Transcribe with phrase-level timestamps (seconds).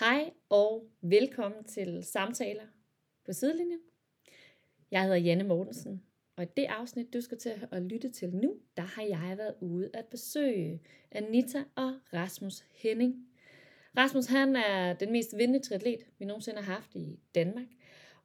[0.00, 2.66] Hej og velkommen til Samtaler
[3.24, 3.80] på sidelinjen.
[4.90, 6.02] Jeg hedder Janne Mortensen,
[6.36, 9.54] og i det afsnit, du skal til at lytte til nu, der har jeg været
[9.60, 10.82] ude at besøge
[11.12, 13.28] Anita og Rasmus Henning.
[13.96, 17.68] Rasmus han er den mest vindende triatlet, vi nogensinde har haft i Danmark,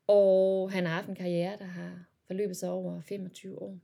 [0.08, 3.78] og han har haft en karriere, der har forløbet sig over 25 år.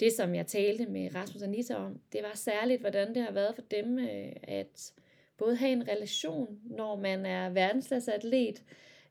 [0.00, 3.32] Det, som jeg talte med Rasmus og Anita om, det var særligt, hvordan det har
[3.32, 4.92] været for dem øh, at
[5.38, 8.62] både have en relation, når man er verdensklasse-atlet,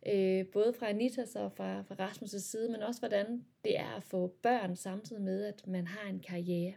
[0.07, 4.03] øh, både fra Anitas og fra, fra Rasmus' side, men også hvordan det er at
[4.03, 6.73] få børn samtidig med, at man har en karriere.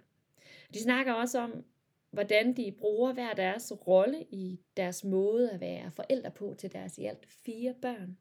[0.74, 1.64] De snakker også om,
[2.10, 6.98] hvordan de bruger hver deres rolle i deres måde at være forældre på til deres
[6.98, 8.18] i alt fire børn.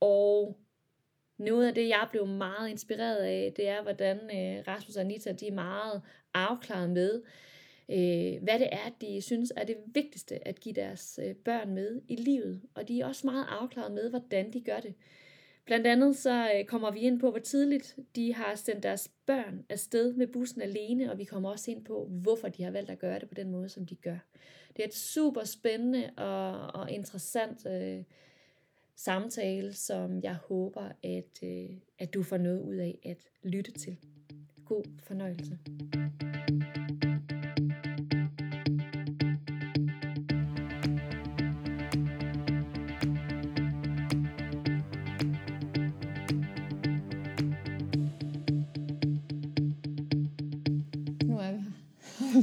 [0.00, 0.58] Og
[1.38, 5.32] noget af det, jeg blev meget inspireret af, det er, hvordan øh, Rasmus og Anita
[5.32, 6.02] de er meget
[6.34, 7.22] afklaret med,
[7.88, 12.00] øh, hvad det er, de synes er det vigtigste at give deres øh, børn med
[12.08, 12.62] i livet.
[12.74, 14.94] Og de er også meget afklaret med, hvordan de gør det.
[15.64, 19.64] Blandt andet så øh, kommer vi ind på, hvor tidligt de har sendt deres børn
[19.68, 22.98] afsted med bussen alene, og vi kommer også ind på, hvorfor de har valgt at
[22.98, 24.18] gøre det på den måde, som de gør.
[24.76, 28.04] Det er et super spændende og, og interessant øh,
[28.96, 33.96] samtale, som jeg håber, at, øh, at du får noget ud af at lytte til.
[34.64, 35.58] God fornøjelse.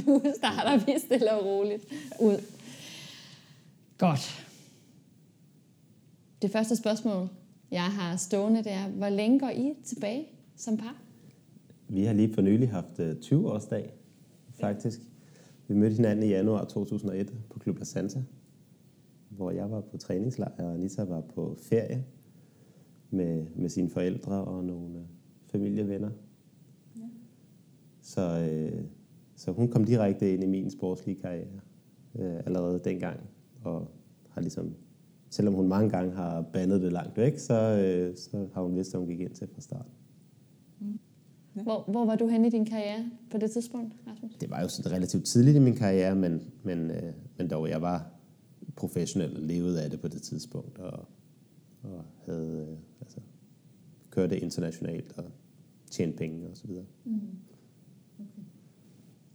[0.06, 1.84] Nu starter vi stille og roligt
[2.20, 2.42] ud.
[3.98, 4.46] Godt.
[6.42, 7.28] Det første spørgsmål,
[7.70, 10.96] jeg har stående, det er, hvor længe går I tilbage som par?
[11.88, 13.90] Vi har lige for nylig haft øh, 20-årsdag,
[14.60, 15.00] faktisk.
[15.68, 18.22] Vi mødte hinanden i januar 2001 på Club La Santa,
[19.28, 22.04] hvor jeg var på træningslejr, og Anita var på ferie
[23.10, 25.04] med, med sine forældre og nogle øh,
[25.46, 26.10] familievenner.
[26.96, 27.08] Ja.
[28.02, 28.84] Så, øh,
[29.36, 31.60] så hun kom direkte ind i min sportslige karriere
[32.18, 33.20] øh, allerede dengang,
[33.64, 33.90] og
[34.30, 34.74] har ligesom,
[35.30, 38.94] selvom hun mange gange har bandet det langt væk, så, øh, så har hun vidst,
[38.94, 39.86] at hun gik ind til fra start.
[41.52, 44.32] Hvor, hvor var du henne i din karriere på det tidspunkt, Rasmus?
[44.34, 47.82] det var jo sådan relativt tidligt i min karriere, men, men, øh, men dog, jeg
[47.82, 48.10] var
[48.76, 51.04] professionel og levede af det på det tidspunkt, og,
[51.82, 53.18] og havde øh, altså,
[54.10, 55.24] kørte internationalt og
[55.90, 56.84] tjente penge og så videre.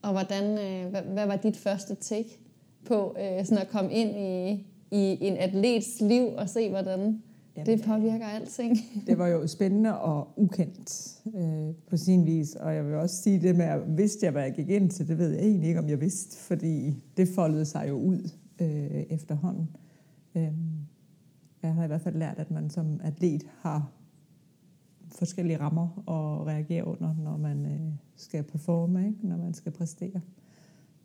[0.01, 2.39] Og hvordan, øh, hvad, hvad var dit første take
[2.85, 4.51] på øh, sådan at komme ind i,
[4.91, 7.21] i en atlets liv og se, hvordan
[7.55, 8.77] Jamen, det påvirker alting?
[9.07, 13.41] Det var jo spændende og ukendt øh, på sin vis, og jeg vil også sige
[13.41, 15.79] det med, at vidste jeg, hvad jeg gik ind til, det ved jeg egentlig ikke,
[15.79, 18.29] om jeg vidste, fordi det foldede sig jo ud
[18.61, 19.69] øh, efterhånden.
[20.35, 20.51] Øh,
[21.63, 23.91] jeg har i hvert fald lært, at man som atlet har
[25.11, 29.27] forskellige rammer at reagere under, når man øh, skal performe, ikke?
[29.27, 30.21] når man skal præstere.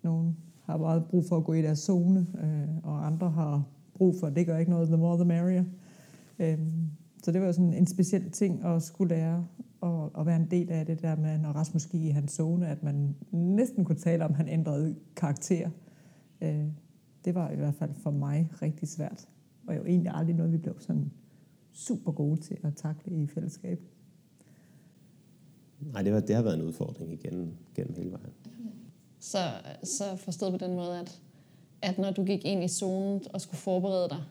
[0.02, 4.14] Nogle har meget brug for at gå i deres zone, øh, og andre har brug
[4.20, 5.64] for, det gør ikke noget, the more the merrier.
[6.38, 6.58] Øh,
[7.22, 9.46] så det var sådan en speciel ting at skulle lære
[9.80, 12.68] og, og være en del af det der med, når Rasmus gik i hans zone,
[12.68, 15.70] at man næsten kunne tale om, at han ændrede karakter.
[16.40, 16.64] Øh,
[17.24, 19.28] det var i hvert fald for mig rigtig svært.
[19.66, 21.10] Og jo egentlig aldrig noget, vi blev sådan
[21.72, 23.80] super gode til at takle i fællesskab.
[25.80, 28.32] Nej, det, var, det har været en udfordring igen, gennem hele vejen.
[29.20, 29.38] Så,
[29.82, 31.20] så forstået på den måde, at,
[31.82, 34.22] at når du gik ind i zonen og skulle forberede dig,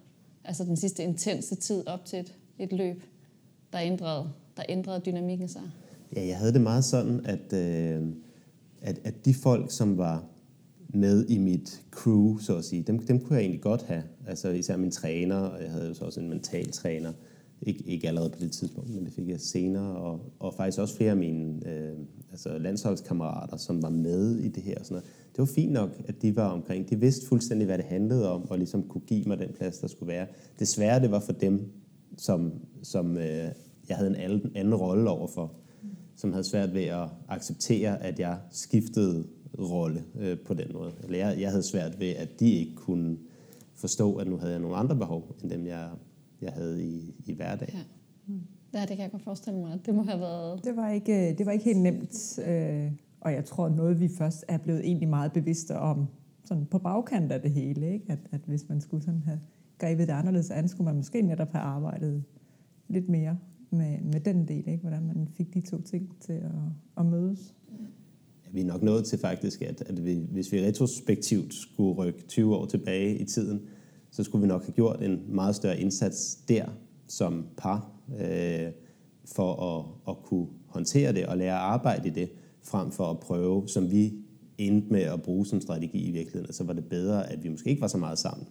[0.43, 3.03] altså den sidste intense tid op til et, et løb,
[3.73, 5.61] der ændrede, der ændrede dynamikken sig.
[6.15, 8.07] Ja, jeg havde det meget sådan, at, øh,
[8.81, 10.23] at, at de folk, som var
[10.87, 14.03] med i mit crew, så at sige, dem, dem kunne jeg egentlig godt have.
[14.27, 17.13] Altså især min træner, og jeg havde jo så også en mental træner.
[17.61, 19.95] Ikke, ikke allerede på det tidspunkt, men det fik jeg senere.
[19.95, 21.97] Og, og faktisk også flere af mine øh,
[22.31, 24.79] altså landsholdskammerater, som var med i det her.
[24.79, 25.09] Og sådan noget.
[25.31, 26.89] Det var fint nok, at de var omkring.
[26.89, 29.87] De vidste fuldstændig, hvad det handlede om, og ligesom kunne give mig den plads, der
[29.87, 30.27] skulle være.
[30.59, 31.71] Desværre, det var for dem,
[32.17, 32.53] som,
[32.83, 33.49] som øh,
[33.89, 35.53] jeg havde en anden, anden rolle overfor,
[36.15, 39.25] som havde svært ved at acceptere, at jeg skiftede
[39.59, 40.91] rolle øh, på den måde.
[41.03, 43.17] Eller jeg, jeg havde svært ved, at de ikke kunne
[43.75, 45.89] forstå, at nu havde jeg nogle andre behov, end dem jeg,
[46.41, 47.69] jeg havde i, i hverdag.
[47.73, 48.33] Ja.
[48.79, 49.79] ja, det kan jeg godt forestille mig.
[49.85, 50.63] Det må have været...
[50.63, 52.91] Det var ikke, det var ikke helt nemt, øh,
[53.21, 56.07] og jeg tror noget, vi først er blevet egentlig meget bevidste om,
[56.43, 58.05] sådan på bagkant af det hele, ikke?
[58.09, 59.39] At, at hvis man skulle sådan have
[59.77, 62.23] grebet det anderledes an, skulle man måske netop have arbejdet
[62.87, 63.37] lidt mere
[63.69, 64.81] med, med den del, ikke?
[64.81, 66.51] hvordan man fik de to ting til at,
[66.97, 67.55] at mødes.
[68.45, 72.23] Ja, vi er nok nået til faktisk, at, at vi, hvis vi retrospektivt skulle rykke
[72.27, 73.61] 20 år tilbage i tiden,
[74.15, 76.65] så skulle vi nok have gjort en meget større indsats der
[77.07, 77.91] som par,
[78.21, 78.71] øh,
[79.25, 82.29] for at, at kunne håndtere det og lære at arbejde i det,
[82.61, 84.13] frem for at prøve, som vi
[84.57, 87.69] endte med at bruge som strategi i virkeligheden, så var det bedre, at vi måske
[87.69, 88.47] ikke var så meget sammen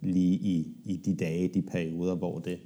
[0.00, 2.58] lige i, i de dage, de perioder, hvor det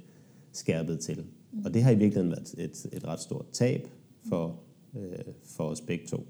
[0.51, 1.23] skærpede til.
[1.65, 3.87] Og det har i virkeligheden været et, et ret stort tab
[4.29, 4.59] for,
[4.97, 6.25] øh, for os begge to,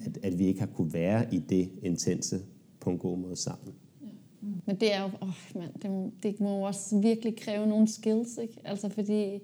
[0.00, 2.40] at, at vi ikke har kunne være i det intense
[2.80, 3.74] på en god måde sammen.
[4.66, 8.38] Men det er jo, åh, man, det, det må jo også virkelig kræve nogle skills,
[8.38, 8.54] ikke?
[8.64, 9.38] Altså fordi,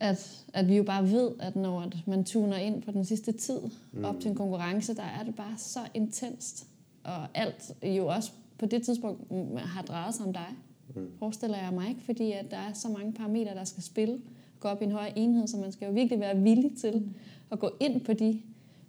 [0.00, 3.60] at, at vi jo bare ved, at når man tuner ind på den sidste tid
[3.92, 4.04] mm.
[4.04, 6.66] op til en konkurrence, der er det bare så intenst.
[7.04, 10.48] Og alt jo også på det tidspunkt har drejet sig om dig,
[10.94, 11.10] mm.
[11.18, 14.20] forestiller jeg mig ikke, fordi at der er så mange parametre, der skal spille,
[14.60, 17.14] gå op i en højere enhed, så man skal jo virkelig være villig til
[17.50, 18.42] at gå ind på de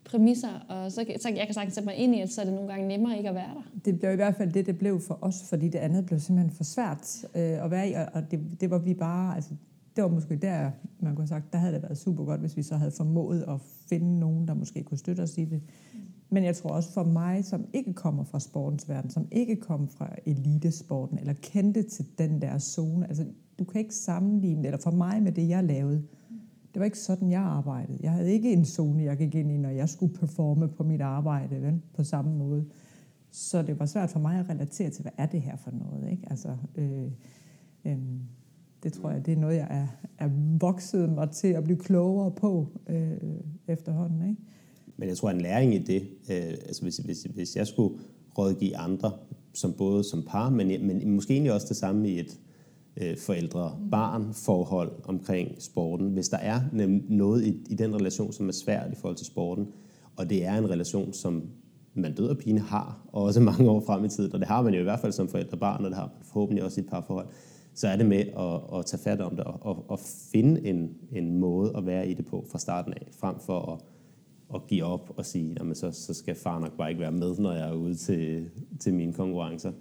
[0.06, 2.54] præmisser, og så, så jeg kan sagtens sætte mig ind i, at så er det
[2.54, 3.64] nogle gange nemmere ikke at være der.
[3.86, 6.56] Det blev i hvert fald det, det blev for os, fordi det andet blev simpelthen
[6.56, 9.52] for svært øh, at være i, og det, det var vi bare, altså
[9.96, 12.58] det var måske der, man kunne have sagt, der havde det været super godt, hvis
[12.58, 15.62] vi så havde formået at finde nogen, der måske kunne støtte os i det.
[16.30, 19.88] Men jeg tror også for mig, som ikke kommer fra sportens verden, som ikke kommer
[19.88, 23.26] fra elitesporten, eller kendte til den der zone, altså
[23.60, 26.04] du kan ikke sammenligne, eller for mig med det, jeg lavede,
[26.74, 27.98] det var ikke sådan, jeg arbejdede.
[28.02, 31.02] Jeg havde ikke en zone, jeg gik ind i, når jeg skulle performe på mit
[31.02, 31.82] arbejde vel?
[31.94, 32.66] på samme måde.
[33.32, 36.12] Så det var svært for mig at relatere til, hvad er det her for noget?
[36.12, 36.24] Ikke?
[36.30, 37.12] Altså, øh,
[37.86, 37.98] øh,
[38.84, 39.88] det tror jeg, det er noget, jeg er,
[40.26, 40.30] er
[40.60, 43.18] vokset mig til at blive klogere på øh,
[43.68, 44.30] efterhånden.
[44.30, 44.42] Ikke?
[44.98, 48.00] Men jeg tror, en læring i det, øh, altså hvis, hvis, hvis jeg skulle
[48.38, 49.12] rådgive andre,
[49.54, 52.40] som både som par, men, men måske egentlig også det samme i et
[52.98, 56.10] øh, forældre-barn-forhold omkring sporten.
[56.10, 56.62] Hvis der er
[57.10, 59.68] noget i, i den relation, som er svært i forhold til sporten,
[60.16, 61.44] og det er en relation, som
[61.94, 64.62] man død og pine har, og også mange år frem i tiden, og det har
[64.62, 66.90] man jo i hvert fald som forældre-barn, og det har man forhåbentlig også i et
[66.90, 67.28] par forhold,
[67.74, 70.00] så er det med at, at tage fat om det og, og, og
[70.32, 73.80] finde en, en måde at være i det på fra starten af, frem for at,
[74.56, 77.38] at give op og sige, at så, så skal far nok bare ikke være med,
[77.38, 78.50] når jeg er ude til,
[78.80, 79.72] til mine konkurrencer.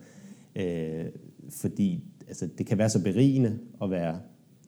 [0.56, 1.05] Øh,
[1.50, 4.20] fordi altså, det kan være så berigende at være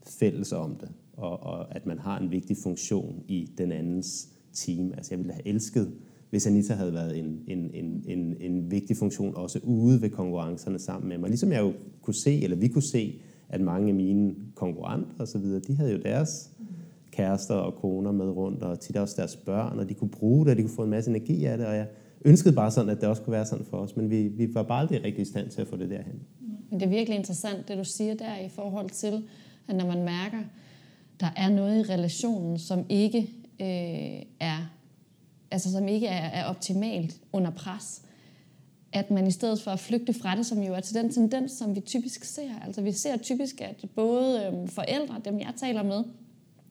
[0.07, 4.93] fælles om det, og, og at man har en vigtig funktion i den andens team.
[4.97, 5.93] Altså jeg ville have elsket,
[6.31, 10.79] hvis Anita havde været en, en, en, en, en vigtig funktion også ude ved konkurrencerne
[10.79, 11.29] sammen med mig.
[11.29, 11.73] Ligesom jeg jo
[12.03, 15.77] kunne se, eller vi kunne se, at mange af mine konkurrenter og så videre, de
[15.77, 16.51] havde jo deres
[17.13, 20.51] kærester og koner med rundt, og tit også deres børn, og de kunne bruge det,
[20.51, 21.87] og de kunne få en masse energi af det, og jeg
[22.25, 24.63] ønskede bare sådan, at det også kunne være sådan for os, men vi, vi var
[24.63, 26.21] bare aldrig rigtig i stand til at få det derhen.
[26.75, 29.25] Men det er virkelig interessant, det du siger der i forhold til,
[29.69, 30.43] at når man mærker,
[31.21, 33.19] der er noget i relationen, som ikke
[33.61, 34.71] øh, er
[35.51, 38.03] altså som ikke er, er optimalt under pres,
[38.93, 41.53] at man i stedet for at flygte fra det, som jo er til den tendens,
[41.53, 42.61] som vi typisk ser.
[42.65, 46.05] Altså vi ser typisk, at både øh, forældre, dem jeg taler med,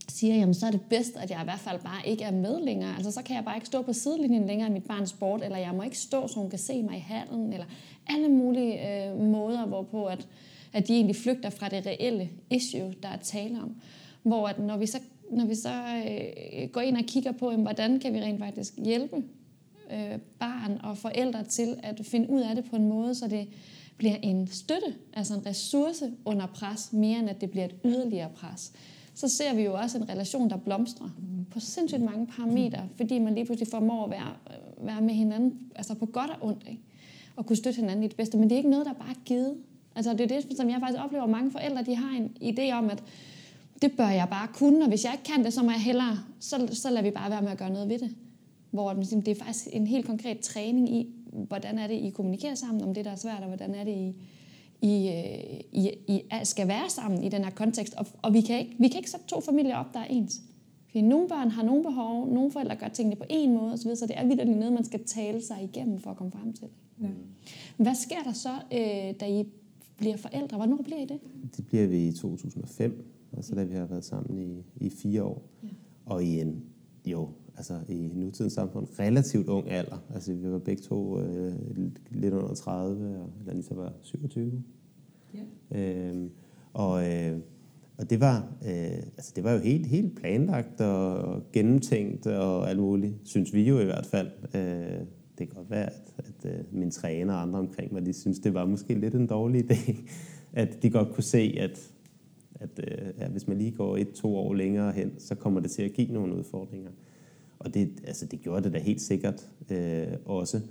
[0.10, 2.62] siger, jamen så er det bedst, at jeg i hvert fald bare ikke er med
[2.62, 2.96] længere.
[2.96, 5.58] Altså så kan jeg bare ikke stå på sidelinjen længere i mit barns sport, eller
[5.58, 7.66] jeg må ikke stå, så hun kan se mig i hallen, eller
[8.08, 10.28] alle mulige øh, måder, hvorpå at,
[10.74, 13.76] at de egentlig flygter fra det reelle issue, der er tale om.
[14.24, 15.00] Hvor at når vi så,
[15.32, 15.70] når vi så
[16.08, 19.16] øh, går ind og kigger på, jamen, hvordan kan vi rent faktisk hjælpe
[19.92, 23.48] øh, barn og forældre til at finde ud af det på en måde, så det
[23.98, 28.30] bliver en støtte, altså en ressource under pres, mere end at det bliver et yderligere
[28.36, 28.72] pres
[29.14, 31.10] så ser vi jo også en relation, der blomstrer
[31.52, 34.34] på sindssygt mange parametre, fordi man lige pludselig formår at være,
[34.78, 36.82] være med hinanden, altså på godt og ondt, ikke?
[37.36, 38.38] og kunne støtte hinanden i det bedste.
[38.38, 39.56] Men det er ikke noget, der bare er givet.
[39.96, 42.72] Altså det er det, som jeg faktisk oplever, at mange forældre de har en idé
[42.72, 43.04] om, at
[43.82, 46.20] det bør jeg bare kunne, og hvis jeg ikke kan det, så må jeg hellere,
[46.40, 48.16] så, så lader vi bare være med at gøre noget ved det.
[48.72, 52.84] Hvor det er faktisk en helt konkret træning i, hvordan er det, I kommunikerer sammen
[52.84, 54.16] om det, der er svært, og hvordan er det, I,
[54.84, 57.94] i, øh, I, I skal være sammen i den her kontekst.
[57.94, 60.42] Og, og vi, kan ikke, vi kan ikke sætte to familier op, der er ens.
[60.88, 64.06] Fordi nogle børn har nogle behov, nogle forældre gør tingene på en måde osv., så
[64.08, 66.68] det er vildt noget, man skal tale sig igennem for at komme frem til.
[67.02, 67.08] Ja.
[67.78, 69.46] Hvad sker der så, øh, da I
[69.98, 70.58] bliver forældre?
[70.58, 71.20] Hvornår bliver I det?
[71.58, 73.06] Det bliver vi i 2005,
[73.38, 75.42] altså da vi har været sammen i, i fire år.
[75.64, 75.68] Ja.
[76.06, 76.64] Og i en,
[77.06, 80.06] jo, altså i nutidens samfund, relativt ung alder.
[80.14, 81.54] Altså vi var begge to øh,
[82.12, 84.64] lidt under 30, og Lanita var 27.
[85.34, 85.80] Ja.
[85.80, 86.30] Øhm,
[86.74, 87.40] og, øh,
[87.98, 92.80] og det var, øh, altså det var jo helt, helt planlagt og gennemtænkt og alt
[92.80, 94.28] muligt, synes vi jo i hvert fald.
[94.56, 95.06] Øh,
[95.38, 98.40] det kan godt være, at, at øh, min træner og andre omkring mig, de synes,
[98.40, 100.02] det var måske lidt en dårlig idé,
[100.54, 101.92] at de godt kunne se, at,
[102.56, 105.82] at øh, ja, hvis man lige går et-to år længere hen, så kommer det til
[105.82, 106.92] at give nogle udfordringer.
[107.64, 110.62] Og det, altså, det gjorde det da helt sikkert øh, også.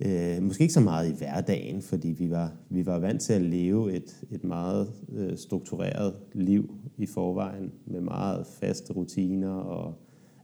[0.00, 3.42] Øh, måske ikke så meget i hverdagen, fordi vi var, vi var vant til at
[3.42, 9.94] leve et, et meget øh, struktureret liv i forvejen, med meget faste rutiner, og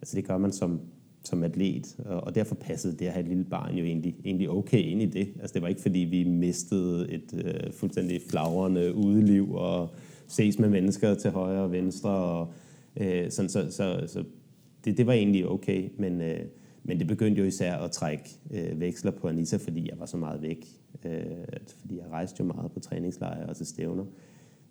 [0.00, 0.80] altså det gør man som,
[1.24, 4.50] som atlet, og, og derfor passede det at have et lille barn jo egentlig, egentlig
[4.50, 5.28] okay ind i det.
[5.40, 9.88] Altså det var ikke fordi, vi mistede et øh, fuldstændig flagrende udeliv, og
[10.28, 12.52] ses med mennesker til højre og venstre, og
[12.96, 14.24] øh, sådan, så, så, så
[14.84, 16.20] det, det var egentlig okay, men...
[16.20, 16.40] Øh,
[16.86, 20.16] men det begyndte jo især at trække øh, veksler på Anita, fordi jeg var så
[20.16, 20.66] meget væk.
[21.04, 21.22] Øh,
[21.80, 24.04] fordi jeg rejste jo meget på træningslejre og til stævner.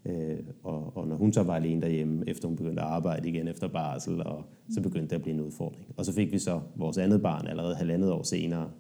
[0.06, 3.48] Øh, og, og når hun så var alene derhjemme, efter hun begyndte at arbejde igen
[3.48, 5.86] efter barsel, og så begyndte det at blive en udfordring.
[5.98, 8.72] Og så fik vi så vores andet barn allerede halvandet år senere,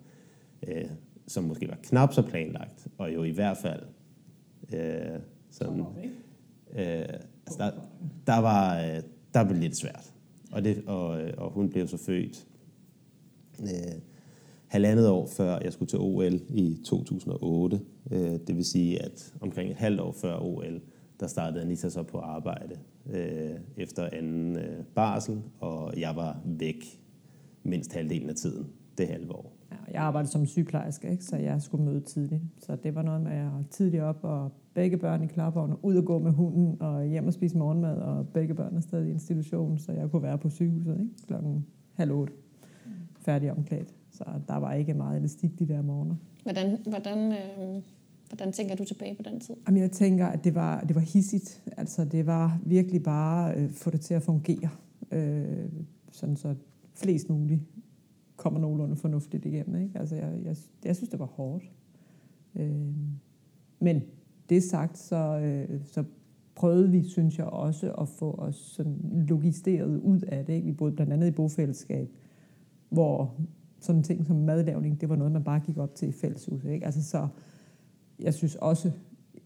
[0.67, 0.85] øh,
[1.27, 3.81] som måske var knap så planlagt, og jo i hvert fald
[4.73, 5.19] øh,
[5.51, 5.79] sådan...
[6.75, 7.05] Øh,
[7.45, 7.71] altså der,
[8.27, 9.01] der var øh,
[9.33, 10.12] der blev lidt svært.
[10.53, 12.47] Og, det, og, øh, og hun blev så født
[13.61, 14.01] øh,
[14.67, 17.81] halvandet år før jeg skulle til OL i 2008.
[18.11, 20.81] Øh, det vil sige, at omkring et halvt år før OL,
[21.19, 22.79] der startede Anita så på arbejde
[23.09, 27.01] øh, efter anden øh, barsel, og jeg var væk
[27.63, 28.67] mindst halvdelen af tiden
[28.97, 29.52] det halve år.
[29.93, 31.23] Jeg arbejdede som sygeplejerske, ikke?
[31.23, 32.41] så jeg skulle møde tidligt.
[32.59, 36.05] Så det var noget med at tidligt op, og begge børn i klarvogn, ud og
[36.05, 39.79] gå med hunden, og hjem og spise morgenmad, og begge børn er stadig i institutionen,
[39.79, 41.27] så jeg kunne være på sygehuset ikke?
[41.27, 42.33] klokken halv otte
[43.25, 43.93] færdig omklædt.
[44.11, 46.15] Så der var ikke meget elastik de der morgener.
[46.43, 47.83] Hvordan, hvordan, øh,
[48.29, 49.55] hvordan tænker du tilbage på den tid?
[49.67, 51.63] Jamen, jeg tænker, at det var, det var hissigt.
[51.77, 54.69] Altså, det var virkelig bare øh, få det til at fungere.
[55.11, 55.65] Øh,
[56.11, 56.55] sådan så
[56.95, 57.61] flest muligt
[58.43, 59.81] kommer nogenlunde fornuftigt igennem.
[59.81, 59.99] Ikke?
[59.99, 61.71] Altså, jeg, jeg, jeg synes, det var hårdt.
[62.55, 62.95] Øh,
[63.79, 64.01] men
[64.49, 66.03] det sagt, så, øh, så
[66.55, 70.53] prøvede vi, synes jeg også, at få os sådan logisteret ud af det.
[70.53, 70.65] Ikke?
[70.65, 72.09] Vi boede blandt andet i bofællesskab,
[72.89, 73.35] hvor
[73.79, 76.71] sådan ting som madlavning, det var noget, man bare gik op til i fælleshuset.
[76.71, 76.85] Ikke?
[76.85, 77.27] Altså, så
[78.19, 78.91] jeg synes også,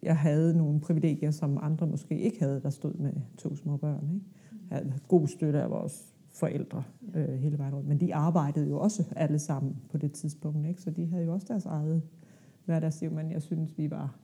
[0.03, 4.09] jeg havde nogle privilegier, som andre måske ikke havde, der stod med to små børn.
[4.13, 4.25] Ikke?
[4.69, 7.87] Jeg havde god støtte af vores forældre øh, hele vejen rundt.
[7.87, 10.81] Men de arbejdede jo også alle sammen på det tidspunkt, ikke?
[10.81, 12.01] så de havde jo også deres eget
[12.65, 14.15] hverdagsliv, men jeg synes, vi var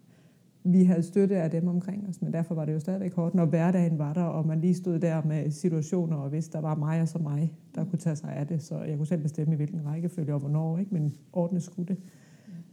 [0.65, 3.45] vi havde støtte af dem omkring os, men derfor var det jo stadigvæk hårdt, når
[3.45, 7.01] hverdagen var der, og man lige stod der med situationer, og hvis der var mig
[7.01, 9.55] og så mig, der kunne tage sig af det, så jeg kunne selv bestemme, i
[9.55, 10.93] hvilken rækkefølge og hvornår, ikke?
[10.93, 11.97] men ordne skulle det.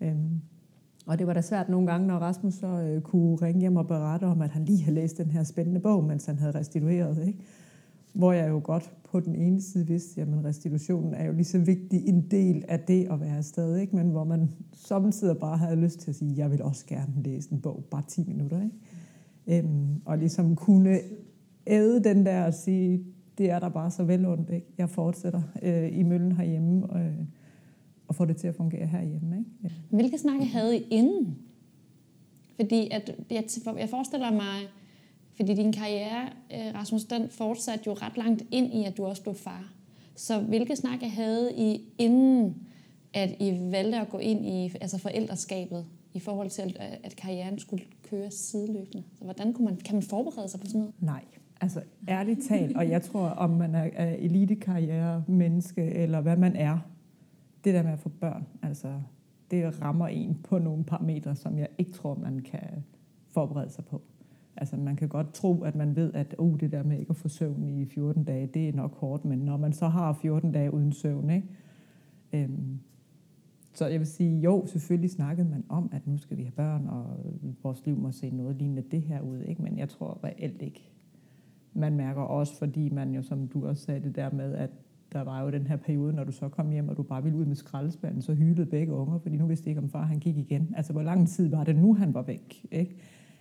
[0.00, 0.10] Ja.
[0.10, 0.40] Øhm,
[1.06, 3.86] og det var da svært nogle gange, når Rasmus så øh, kunne ringe hjem og
[3.86, 7.26] berette om, at han lige havde læst den her spændende bog, mens han havde restitueret.
[7.26, 7.38] Ikke?
[8.12, 11.58] Hvor jeg jo godt på den ene side vidste, at restitutionen er jo lige så
[11.58, 13.96] vigtig en del af det at være afsted, ikke?
[13.96, 17.52] men hvor man samtidig bare havde lyst til at sige, jeg vil også gerne læse
[17.52, 18.60] en bog, bare 10 minutter.
[18.62, 19.64] Ikke?
[19.64, 21.00] Øhm, og ligesom kunne
[21.66, 23.04] æde den der og sige,
[23.38, 24.66] det er der bare så velundt, ikke?
[24.78, 27.00] jeg fortsætter øh, i møllen herhjemme, og,
[28.08, 29.38] og får det til at fungere herhjemme.
[29.38, 29.50] Ikke?
[29.64, 29.68] Ja.
[29.90, 31.38] Hvilke snakke havde I inden?
[32.56, 33.44] Fordi at, jeg,
[33.78, 34.68] jeg forestiller mig,
[35.40, 39.22] fordi din karriere, øh, Rasmus, den fortsatte jo ret langt ind i, at du også
[39.22, 39.72] blev far.
[40.14, 42.56] Så hvilke snakke havde I inden,
[43.14, 47.84] at I valgte at gå ind i altså forældreskabet, i forhold til, at karrieren skulle
[48.10, 49.04] køre sideløbende?
[49.18, 50.94] Så hvordan kunne man, kan man forberede sig på sådan noget?
[51.00, 51.24] Nej,
[51.60, 56.78] altså ærligt talt, og jeg tror, om man er elitekarriere menneske, eller hvad man er,
[57.64, 58.88] det der med at få børn, altså
[59.50, 62.84] det rammer en på nogle parametre, som jeg ikke tror, man kan
[63.30, 64.02] forberede sig på.
[64.60, 67.16] Altså man kan godt tro, at man ved, at oh, det der med ikke at
[67.16, 70.52] få søvn i 14 dage, det er nok hårdt, men når man så har 14
[70.52, 71.48] dage uden søvn, ikke?
[72.32, 72.78] Øhm,
[73.72, 76.86] så jeg vil sige, jo, selvfølgelig snakkede man om, at nu skal vi have børn,
[76.86, 77.04] og
[77.62, 79.62] vores liv må se noget lignende det her ud, ikke?
[79.62, 80.90] men jeg tror reelt ikke.
[81.74, 84.70] Man mærker også, fordi man jo, som du også sagde det der med, at
[85.12, 87.38] der var jo den her periode, når du så kom hjem, og du bare ville
[87.38, 90.18] ud med skraldespanden, så hylede begge unger, fordi nu vidste de ikke, om far han
[90.18, 90.74] gik igen.
[90.76, 92.66] Altså, hvor lang tid var det nu, han var væk?
[92.70, 92.96] Ikke?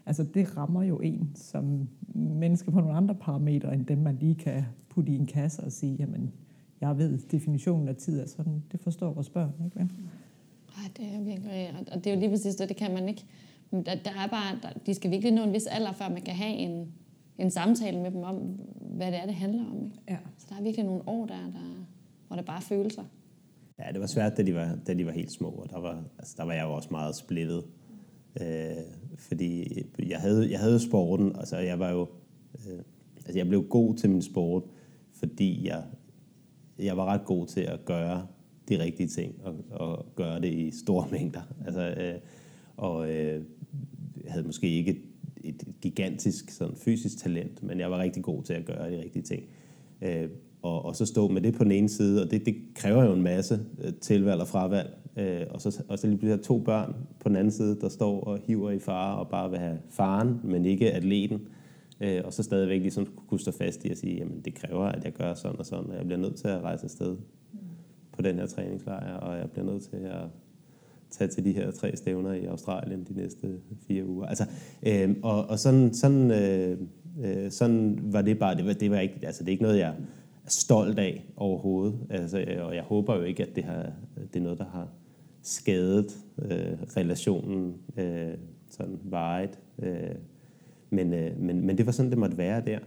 [0.09, 4.35] Altså det rammer jo en som menneske på nogle andre parametre, end dem man lige
[4.35, 6.31] kan putte i en kasse og sige, jamen,
[6.81, 9.77] jeg ved, definitionen af tid er sådan, det forstår vores børn, ikke?
[9.77, 13.25] Nej, det er virkelig, og det er jo lige præcis det, det kan man ikke.
[13.71, 16.35] Der, der er bare, der, de skal virkelig nå en vis alder, før man kan
[16.35, 16.93] have en,
[17.37, 18.35] en samtale med dem om,
[18.81, 19.85] hvad det er, det handler om.
[19.85, 19.97] Ikke?
[20.09, 20.17] Ja.
[20.37, 21.85] Så der er virkelig nogle år, der, der,
[22.27, 23.03] hvor det bare følelser.
[23.79, 26.03] Ja, det var svært, da de var, da de var helt små, og der var,
[26.17, 27.63] altså, der var jeg jo også meget splittet.
[28.41, 28.83] Øh,
[29.17, 32.07] fordi jeg havde, jeg havde sporten, altså jeg var jo,
[32.53, 32.79] øh,
[33.15, 34.63] altså jeg blev god til min sport,
[35.13, 35.83] fordi jeg,
[36.79, 38.27] jeg var ret god til at gøre
[38.69, 41.41] de rigtige ting, og, og gøre det i store mængder.
[41.65, 42.19] Altså, øh,
[42.77, 43.43] og øh,
[44.27, 45.01] havde måske ikke et,
[45.43, 49.23] et gigantisk sådan, fysisk talent, men jeg var rigtig god til at gøre de rigtige
[49.23, 49.43] ting.
[50.01, 50.29] Øh,
[50.61, 53.13] og, og så stå med det på den ene side, og det, det kræver jo
[53.13, 56.95] en masse øh, tilvalg og fravalg øh, og, så, og så lige pludselig to børn
[57.19, 60.41] på den anden side, der står og hiver i far og bare vil have faren,
[60.43, 61.47] men ikke atleten.
[62.01, 65.03] Øh, og så stadigvæk ligesom kunne stå fast i at sige, jamen det kræver, at
[65.03, 67.17] jeg gør sådan og sådan, og jeg bliver nødt til at rejse afsted
[68.11, 70.23] på den her træningslejr, og jeg bliver nødt til at
[71.09, 74.25] tage til de her tre stævner i Australien de næste fire uger.
[74.25, 74.45] Altså,
[74.83, 76.77] øh, og, og sådan, sådan, øh,
[77.23, 79.79] øh, sådan var det bare, det var, det var ikke, altså det er ikke noget,
[79.79, 79.89] jeg
[80.45, 81.99] er stolt af overhovedet.
[82.09, 83.91] Altså, og jeg håber jo ikke, at det, har,
[84.33, 84.87] det er noget, der har
[85.41, 88.33] skadet øh, relationen øh,
[88.69, 89.59] sådan vejet.
[89.79, 90.15] Øh,
[90.89, 92.79] men, øh, men, men det var sådan, det måtte være der.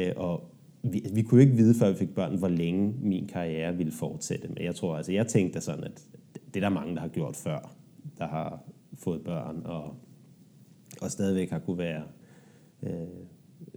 [0.00, 0.50] Øh, og
[0.82, 3.92] vi, vi kunne jo ikke vide, før vi fik børn, hvor længe min karriere ville
[3.92, 4.48] fortsætte.
[4.48, 7.36] Men jeg tror, altså, jeg tænkte sådan, at det er der mange, der har gjort
[7.36, 7.74] før,
[8.18, 8.62] der har
[8.94, 9.94] fået børn og,
[11.00, 12.02] og stadigvæk har kunne være
[12.82, 12.90] øh,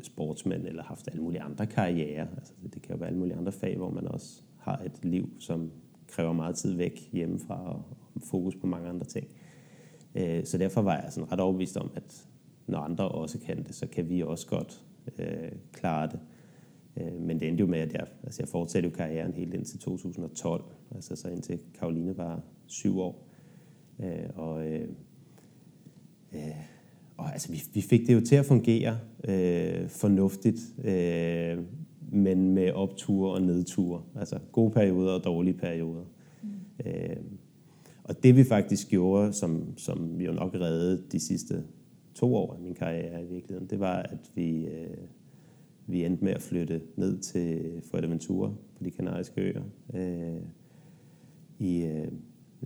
[0.02, 2.28] sportsmand eller haft alle mulige andre karriere.
[2.38, 5.30] Altså, det kan jo være alle mulige andre fag, hvor man også har et liv,
[5.40, 5.72] som
[6.08, 7.84] kræver meget tid væk hjemmefra og
[8.20, 9.28] fokus på mange andre ting.
[10.16, 12.28] Øh, så derfor var jeg sådan ret overbevist om, at
[12.68, 14.82] når andre også kan det, så kan vi også godt
[15.20, 16.20] øh, klare det.
[16.98, 19.80] Øh, men det endte jo med, at jeg, altså jeg fortsatte jo karrieren helt indtil
[19.80, 20.64] 2012,
[20.96, 23.28] altså så indtil Karoline var syv år.
[24.00, 24.88] Øh, og, øh,
[26.34, 26.40] øh,
[27.18, 31.58] og altså, vi, vi fik det jo til at fungere øh, fornuftigt, øh,
[32.12, 34.02] men med opture og nedture.
[34.16, 36.04] Altså gode perioder og dårlige perioder.
[36.44, 36.50] Mm.
[36.86, 37.16] Øh,
[38.04, 41.64] og det vi faktisk gjorde, som, som vi jo nok reddede de sidste
[42.14, 44.98] to år af min karriere i virkeligheden, det var, at vi, øh,
[45.88, 49.62] vi endte med at flytte ned til Fuerteventura på de kanariske øer
[49.94, 50.42] øh,
[51.60, 52.08] i, øh,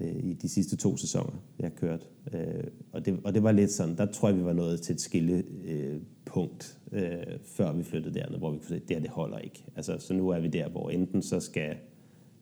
[0.01, 2.09] i de sidste to sæsoner, jeg har kørt.
[2.33, 4.93] Øh, og, det, og det var lidt sådan, der tror jeg, vi var nået til
[4.93, 9.01] et skillepunkt, øh, øh, før vi flyttede derned, hvor vi kunne se, at det her,
[9.01, 9.65] det holder ikke.
[9.75, 11.75] Altså, så nu er vi der, hvor enten så skal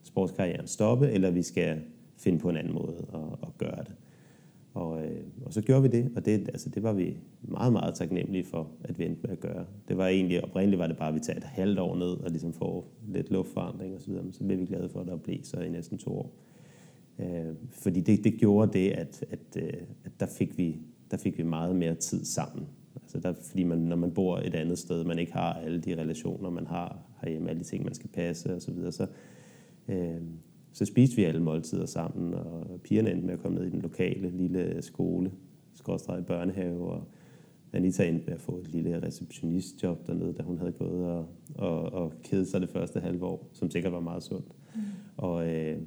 [0.04, 1.82] sportskarrieren stoppe, eller vi skal
[2.24, 3.96] finde på en anden måde at, at gøre det.
[4.74, 7.96] Og, øh, og så gjorde vi det, og det, altså, det var vi meget, meget
[7.96, 9.66] taknemmelige for, at vente med at gøre.
[9.88, 12.30] Det var egentlig, oprindeligt var det bare, at vi tager et halvt år ned og
[12.30, 15.60] ligesom får lidt luftforandring osv., men så blev vi glade for, at der blev så
[15.60, 16.36] i næsten to år.
[17.20, 20.78] Øh, fordi det, det gjorde det, at, at, øh, at der, fik vi,
[21.12, 22.68] der fik vi meget mere tid sammen.
[22.96, 26.02] Altså der, fordi man, når man bor et andet sted, man ikke har alle de
[26.02, 29.08] relationer, man har herhjemme, alle de ting, man skal passe osv., så, videre, så,
[29.88, 30.22] øh,
[30.74, 33.82] så spiste vi alle måltider sammen, og pigerne endte med at komme ned i den
[33.82, 35.32] lokale lille skole,
[35.74, 37.04] skråstrej børnehave, og
[37.74, 41.94] Anita endte med at få et lille receptionistjob dernede, da hun havde gået og, og,
[41.94, 44.48] og kedet sig det første halve år, som sikkert var meget sundt.
[44.76, 44.82] Mm.
[45.18, 45.78] Og, øh,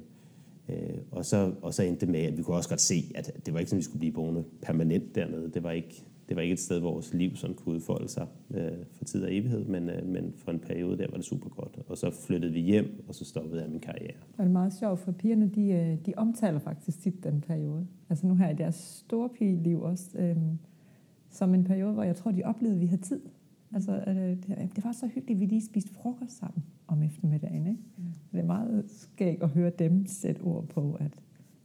[0.69, 3.45] øh, og, så, og så endte det med, at vi kunne også godt se, at
[3.45, 5.51] det var ikke sådan, at vi skulle blive boende permanent dernede.
[5.53, 8.27] Det var ikke, det var ikke et sted, hvor vores liv sådan kunne udfolde sig
[8.51, 11.49] øh, for tid og evighed, men, øh, men for en periode der var det super
[11.49, 11.79] godt.
[11.87, 14.15] Og så flyttede vi hjem, og så stoppede jeg min karriere.
[14.37, 17.87] Og det er meget sjovt, for pigerne, de, øh, de omtaler faktisk tit den periode.
[18.09, 20.37] Altså nu her i deres store pigeliv også, øh,
[21.29, 23.21] som en periode, hvor jeg tror, de oplevede, at vi havde tid.
[23.73, 27.67] Altså, øh, det, det var så hyggeligt, at vi lige spiste frokost sammen om eftermiddagen.
[27.67, 27.81] Ikke?
[27.97, 28.03] Mm.
[28.31, 31.11] Det er meget skægt at høre dem sætte ord på, at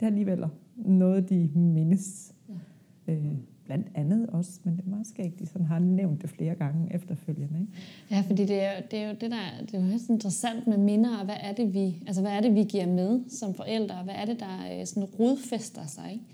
[0.01, 0.44] det er alligevel
[0.77, 2.35] noget, de mindes.
[3.07, 3.12] Ja.
[3.12, 6.55] Øh, blandt andet også, men det er meget skægt, de sådan har nævnt det flere
[6.55, 7.61] gange efterfølgende.
[7.61, 7.72] Ikke?
[8.11, 10.79] Ja, fordi det er, det er jo det der, det er jo helt interessant med
[10.79, 13.94] minder, og hvad er det, vi, altså hvad er det, vi giver med som forældre,
[13.94, 16.25] og hvad er det, der øh, sådan rodfæster sig, ikke?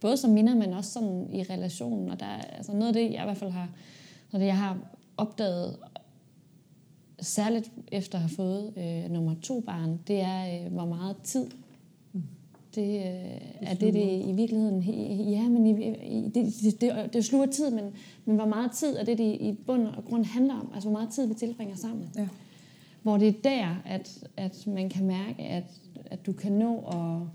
[0.00, 3.22] Både som minder, men også sådan i relationen, og der altså noget af det, jeg
[3.22, 3.68] i hvert fald har,
[4.32, 4.78] noget det, jeg har
[5.16, 5.76] opdaget,
[7.20, 11.46] særligt efter at have fået øh, nummer to barn, det er, øh, hvor meget tid
[12.74, 14.80] det, øh, er det, det i virkeligheden...
[15.30, 17.84] Ja, men i, det, det, det, det sluger tid, men,
[18.24, 20.70] men hvor meget tid er det, det i bund og grund handler om?
[20.74, 22.10] Altså, hvor meget tid vi tilbringer sammen.
[22.16, 22.28] Ja.
[23.02, 25.64] Hvor det er der, at, at man kan mærke, at,
[26.06, 27.28] at du kan nå at,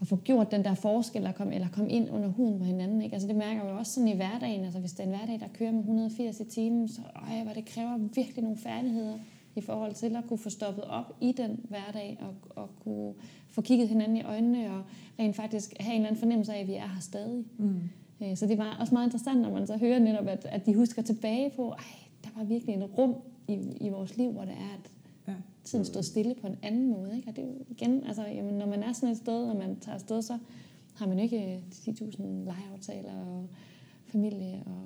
[0.00, 3.02] at få gjort den der forskel, eller komme, eller komme ind under huden på hinanden.
[3.02, 3.14] Ikke?
[3.14, 4.64] Altså, det mærker jeg jo også sådan i hverdagen.
[4.64, 7.52] Altså, hvis det er en hverdag, der kører med 180 i timen, så øj, hvor
[7.52, 9.18] det kræver virkelig nogle færdigheder
[9.56, 13.14] i forhold til at kunne få stoppet op i den hverdag og, og kunne
[13.48, 14.82] få kigget hinanden i øjnene og
[15.18, 17.44] rent faktisk have en eller anden fornemmelse af, at vi er her stadig.
[17.58, 17.80] Mm.
[18.22, 20.74] Øh, så det var også meget interessant, når man så hører netop, at, at de
[20.74, 21.84] husker tilbage på, at
[22.24, 23.14] der var virkelig en rum
[23.48, 24.90] i, i vores liv, hvor det er, at
[25.28, 25.34] ja.
[25.64, 27.16] tiden stod stille på en anden måde.
[27.16, 27.28] Ikke?
[27.28, 29.94] Og det er igen, altså, jamen, når man er sådan et sted, når man tager
[29.94, 30.38] afsted, så
[30.94, 33.48] har man ikke 10.000 legeaftaler og
[34.06, 34.82] familie og,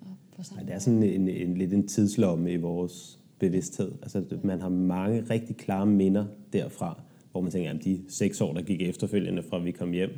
[0.00, 3.92] og på samme ja, Det er sådan en, en, lidt en tidslomme i vores bevidsthed.
[4.02, 8.52] Altså, man har mange rigtig klare minder derfra, hvor man tænker, at de seks år,
[8.52, 10.10] der gik efterfølgende fra vi kom hjem,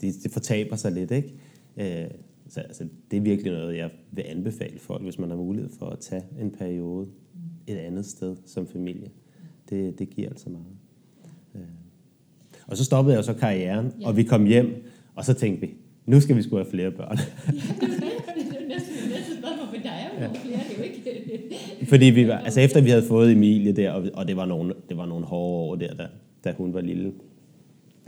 [0.00, 1.34] det, de fortaber sig lidt, ikke?
[1.76, 2.10] Øh,
[2.48, 5.86] så altså, det er virkelig noget, jeg vil anbefale folk, hvis man har mulighed for
[5.86, 7.06] at tage en periode
[7.66, 9.10] et andet sted som familie.
[9.70, 10.76] Det, det giver altså meget.
[11.54, 11.60] Øh.
[12.66, 14.06] Og så stoppede jeg så karrieren, ja.
[14.06, 15.74] og vi kom hjem, og så tænkte vi,
[16.06, 17.18] nu skal vi sgu have flere børn.
[17.18, 17.22] Ja,
[17.80, 18.44] det er det.
[18.50, 20.78] Det er jo næsten det næste spørgsmål, men der er jo nogle flere, det er
[20.78, 21.27] jo ikke...
[21.88, 24.74] Fordi vi var, altså efter vi havde fået Emilie der, og, og det, var nogle,
[24.88, 26.06] det var nogle hårde år der, da,
[26.44, 27.12] da hun var lille.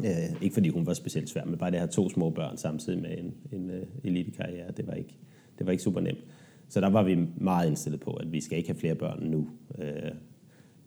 [0.04, 2.56] Øh, ikke fordi hun var specielt svær, men bare det at have to små børn
[2.56, 5.14] samtidig med en, en uh, elitekarriere, det var, ikke,
[5.58, 6.24] det var ikke super nemt.
[6.68, 9.48] Så der var vi meget indstillet på, at vi skal ikke have flere børn nu.
[9.78, 10.10] Øh,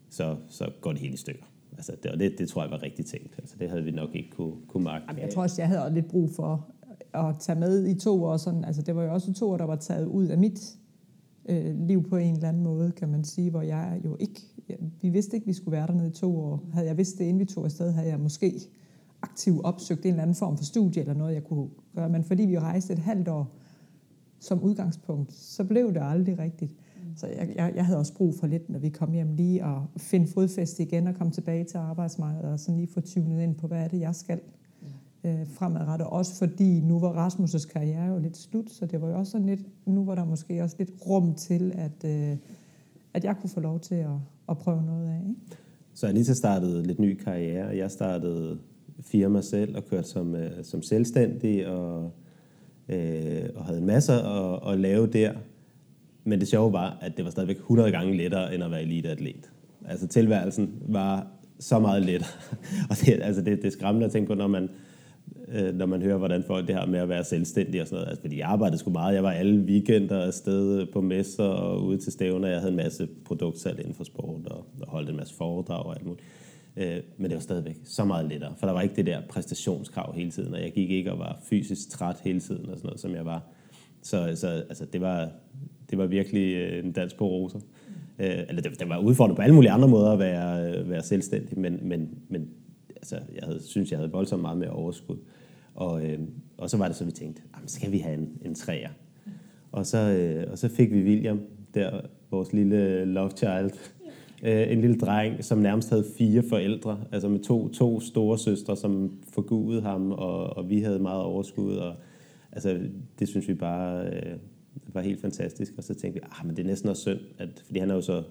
[0.10, 1.44] så, så går det hele i stykker.
[1.78, 3.36] Altså, det, og det, det tror jeg var rigtigt tænkt.
[3.38, 5.06] Altså, det havde vi nok ikke kunne, kunne magte.
[5.08, 6.68] Jamen, jeg tror også, jeg havde lidt brug for
[7.14, 8.38] at tage med i to år.
[8.38, 10.78] Sådan, altså, det var jo også to år, der var taget ud af mit
[11.50, 14.76] øh, liv på en eller anden måde, kan man sige, hvor jeg jo ikke, ja,
[15.02, 16.64] vi vidste ikke, vi skulle være dernede i to år.
[16.74, 18.62] Havde jeg vidst det, inden vi tog afsted, havde jeg måske
[19.22, 22.10] aktivt opsøgt en eller anden form for studie eller noget, jeg kunne gøre.
[22.10, 23.56] Men fordi vi rejste et halvt år
[24.40, 26.76] som udgangspunkt, så blev det aldrig rigtigt.
[27.16, 29.78] Så jeg, jeg, jeg havde også brug for lidt, når vi kom hjem, lige at
[29.98, 33.68] finde fodfæste igen og komme tilbage til arbejdsmarkedet, og sådan lige få tyvnet ind på,
[33.68, 34.40] hvad er det, jeg skal
[35.24, 36.08] øh, fremadrettet.
[36.08, 39.48] Også fordi nu var Rasmus' karriere jo lidt slut, så det var jo også sådan
[39.48, 42.38] lidt, nu var der måske også lidt rum til, at, øh,
[43.14, 44.18] at jeg kunne få lov til at,
[44.50, 45.20] at prøve noget af.
[45.30, 45.42] Ikke?
[45.94, 48.60] Så Anita startede lidt ny karriere, og jeg startede
[49.00, 52.12] firma selv og kørte som, øh, som selvstændig og,
[52.90, 55.34] øh, og havde en masse at, at lave der.
[56.24, 59.52] Men det sjove var, at det var stadigvæk 100 gange lettere end at være eliteatlet.
[59.86, 61.28] Altså tilværelsen var
[61.60, 62.30] så meget lettere.
[62.90, 64.70] og det, altså det, det er skræmmende at tænke på, når man,
[65.54, 68.10] øh, når man hører, hvordan folk det her med at være selvstændig og sådan noget.
[68.10, 69.16] Altså, fordi jeg arbejdede sgu meget.
[69.16, 72.48] Jeg var alle weekender afsted på messer og ude til stævner.
[72.48, 75.96] Jeg havde en masse produktsalg inden for sport og, og holdt en masse foredrag og
[75.96, 76.24] alt muligt.
[76.78, 80.14] Øh, men det var stadigvæk så meget lettere, for der var ikke det der præstationskrav
[80.16, 83.00] hele tiden, og jeg gik ikke og var fysisk træt hele tiden og sådan noget,
[83.00, 83.44] som jeg var.
[84.02, 85.30] Så, så altså, det, var,
[85.90, 87.60] det var virkelig øh, en dans på roser.
[88.20, 91.04] Øh, eller det, det var udfordrende på alle mulige andre måder at være, øh, være
[91.04, 92.50] selvstændig, men, men, men
[93.04, 95.18] altså, jeg havde, synes, jeg havde voldsomt meget mere overskud.
[95.76, 96.20] Og, øh,
[96.58, 98.90] og så var det så, vi tænkte, jamen, skal vi have en, en træer?
[99.72, 101.42] Og så, øh, og så fik vi William,
[101.74, 103.72] der vores lille øh, love child,
[104.44, 108.78] øh, en lille dreng, som nærmest havde fire forældre, altså med to, to store søstre,
[108.78, 111.96] som forgudede ham, og, og vi havde meget overskud, og
[112.52, 112.80] altså,
[113.20, 114.36] det synes vi bare øh,
[114.88, 115.74] var helt fantastisk.
[115.78, 117.96] Og så tænkte vi, ah, men det er næsten også synd, at, fordi han er
[117.96, 118.24] jo så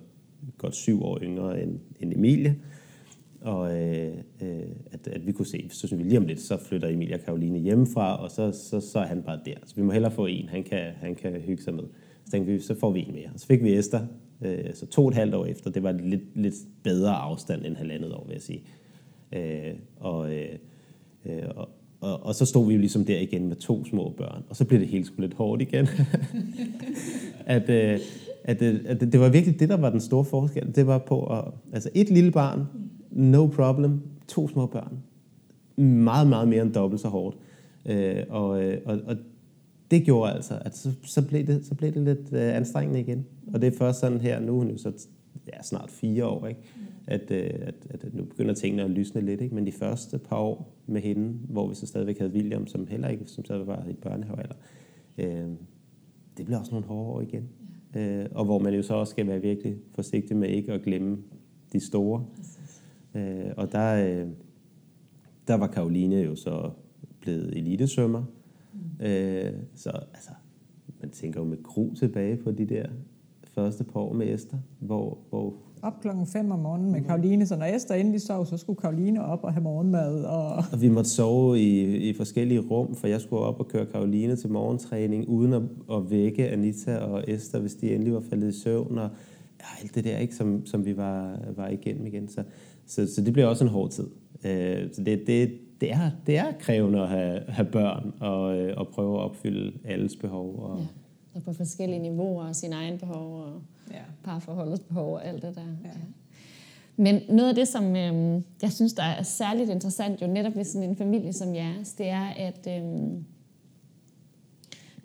[0.59, 2.57] godt syv år yngre end, end Emilie,
[3.43, 6.57] og øh, øh, at, at vi kunne se, så synes vi lige om lidt, så
[6.57, 9.55] flytter Emilia og Karoline hjemmefra, og så, så, så er han bare der.
[9.65, 11.85] Så vi må hellere få en, han kan, han kan hygge sig med.
[12.25, 13.31] Så tænkte vi, så får vi en mere.
[13.35, 14.01] Og så fik vi Esther,
[14.43, 15.71] øh, så to og et halvt år efter.
[15.71, 18.63] Det var lidt, lidt bedre afstand end halvandet år, vil jeg sige.
[19.33, 20.59] Øh, og, øh,
[21.27, 21.69] øh og,
[22.01, 24.65] og, og så stod vi jo ligesom der igen med to små børn, og så
[24.65, 25.89] blev det helt sgu lidt hårdt igen.
[27.47, 27.99] at, øh,
[28.45, 30.75] at, øh, at det var virkelig det, der var den store forskel.
[30.75, 32.61] Det var på, at, altså et lille barn,
[33.13, 34.01] no problem.
[34.29, 34.99] To små børn.
[35.85, 37.37] Meget, meget mere end dobbelt så hårdt.
[37.87, 39.17] Øh, og, øh, og, og
[39.91, 43.27] det gjorde altså, at så, så, blev, det, så blev det lidt øh, anstrengende igen.
[43.55, 44.93] Og det er først sådan her, nu hun jo så
[45.49, 46.61] ja, snart fire år, ikke?
[47.07, 49.41] At, øh, at, at nu begynder tingene at lysne lidt.
[49.41, 49.55] Ikke?
[49.55, 53.09] Men de første par år med hende, hvor vi så stadigvæk havde William, som heller
[53.09, 54.55] ikke som stadigvæk var i børnehavealder,
[55.19, 55.49] øh,
[56.37, 57.49] det blev også nogle hårde år igen.
[57.97, 61.19] Øh, og hvor man jo så også skal være virkelig forsigtig med ikke at glemme
[61.73, 62.25] de store.
[63.15, 64.29] Øh, og der, øh,
[65.49, 66.71] der var Karoline jo så
[67.21, 68.25] blevet elitesvømmer.
[68.73, 69.07] Mm.
[69.07, 70.31] Øh, så altså,
[71.01, 72.87] man tænker jo med gru tilbage på de der
[73.55, 77.57] første par år med Esther, hvor, hvor op klokken 5 om morgenen med Karoline, så
[77.57, 80.25] når Esther endelig sov, så skulle Karoline op og have morgenmad.
[80.25, 83.87] Og, og vi måtte sove i, i forskellige rum, for jeg skulle op og køre
[83.87, 88.49] Karoline til morgentræning, uden at, at vække Anita og Esther, hvis de endelig var faldet
[88.49, 89.11] i søvn, og
[89.61, 92.29] ja, alt det der, ikke, som, som vi var, var igennem igen.
[92.29, 92.43] Så,
[92.93, 94.07] så, så det blev også en hård tid.
[94.45, 98.75] Øh, så det, det, det, er, det er krævende at have, have børn og, øh,
[98.77, 100.63] og prøve at opfylde alles behov.
[100.63, 100.85] Og, ja.
[101.35, 104.03] og på forskellige niveauer, og sine egne behov, og ja.
[104.25, 105.61] parforholdets behov og alt det der.
[105.61, 105.89] Ja.
[105.89, 105.95] Ja.
[106.97, 110.65] Men noget af det, som øh, jeg synes, der er særligt interessant jo netop ved
[110.65, 112.83] sådan en familie som jeres, det er, at øh,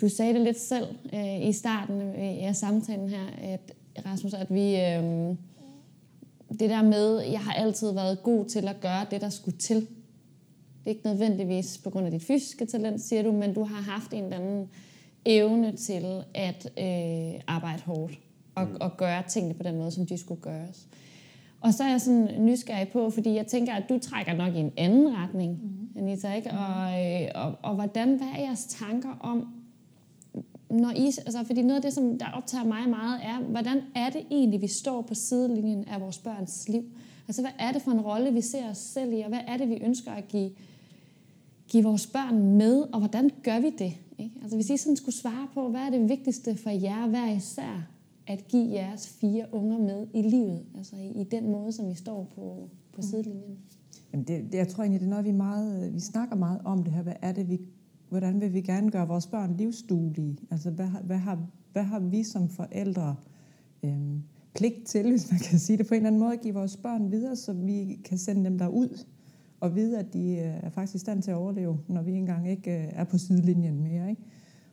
[0.01, 3.73] du sagde det lidt selv øh, i starten af samtalen her, at
[4.05, 4.81] Rasmus, at vi...
[4.81, 5.35] Øh,
[6.49, 9.77] det der med, jeg har altid været god til at gøre det, der skulle til.
[9.77, 9.87] Det
[10.85, 14.13] er ikke nødvendigvis på grund af dit fysiske talent, siger du, men du har haft
[14.13, 14.69] en eller anden
[15.25, 18.19] evne til at øh, arbejde hårdt
[18.55, 18.77] og, mm.
[18.81, 20.87] og gøre tingene på den måde, som de skulle gøres.
[21.61, 24.59] Og så er jeg sådan nysgerrig på, fordi jeg tænker, at du trækker nok i
[24.59, 25.99] en anden retning, mm.
[26.01, 26.49] Anita, ikke?
[26.51, 26.57] Mm.
[26.57, 29.47] Og, øh, og, og hvordan, hvad er jeres tanker om,
[30.69, 34.09] når I, altså, fordi noget af det, som der optager mig meget, er, hvordan er
[34.09, 36.83] det egentlig, vi står på sidelinjen af vores børns liv?
[37.27, 39.57] Altså, hvad er det for en rolle, vi ser os selv i, og hvad er
[39.57, 40.51] det, vi ønsker at give,
[41.67, 43.93] give vores børn med, og hvordan gør vi det?
[44.17, 44.35] Ikke?
[44.41, 47.87] Altså, hvis I sådan skulle svare på, hvad er det vigtigste for jer hver især,
[48.27, 51.95] at give jeres fire unger med i livet, altså i, i den måde, som I
[51.95, 53.57] står på, på sidelinjen?
[54.13, 56.83] Jamen det, det, jeg tror egentlig, det er noget, vi, meget, vi snakker meget om
[56.83, 57.01] det her.
[57.01, 57.59] Hvad er det, vi,
[58.09, 60.37] hvordan vil vi gerne gøre vores børn livsduelige?
[60.51, 63.15] Altså, hvad, hvad, har, hvad har vi som forældre
[63.83, 64.23] øhm,
[64.55, 66.77] pligt til, hvis man kan sige det på en eller anden måde, at give vores
[66.77, 69.05] børn videre, så vi kan sende dem derud
[69.59, 72.49] og vide, at de øh, er faktisk i stand til at overleve, når vi engang
[72.49, 74.09] ikke øh, er på sidelinjen mere.
[74.09, 74.21] Ikke?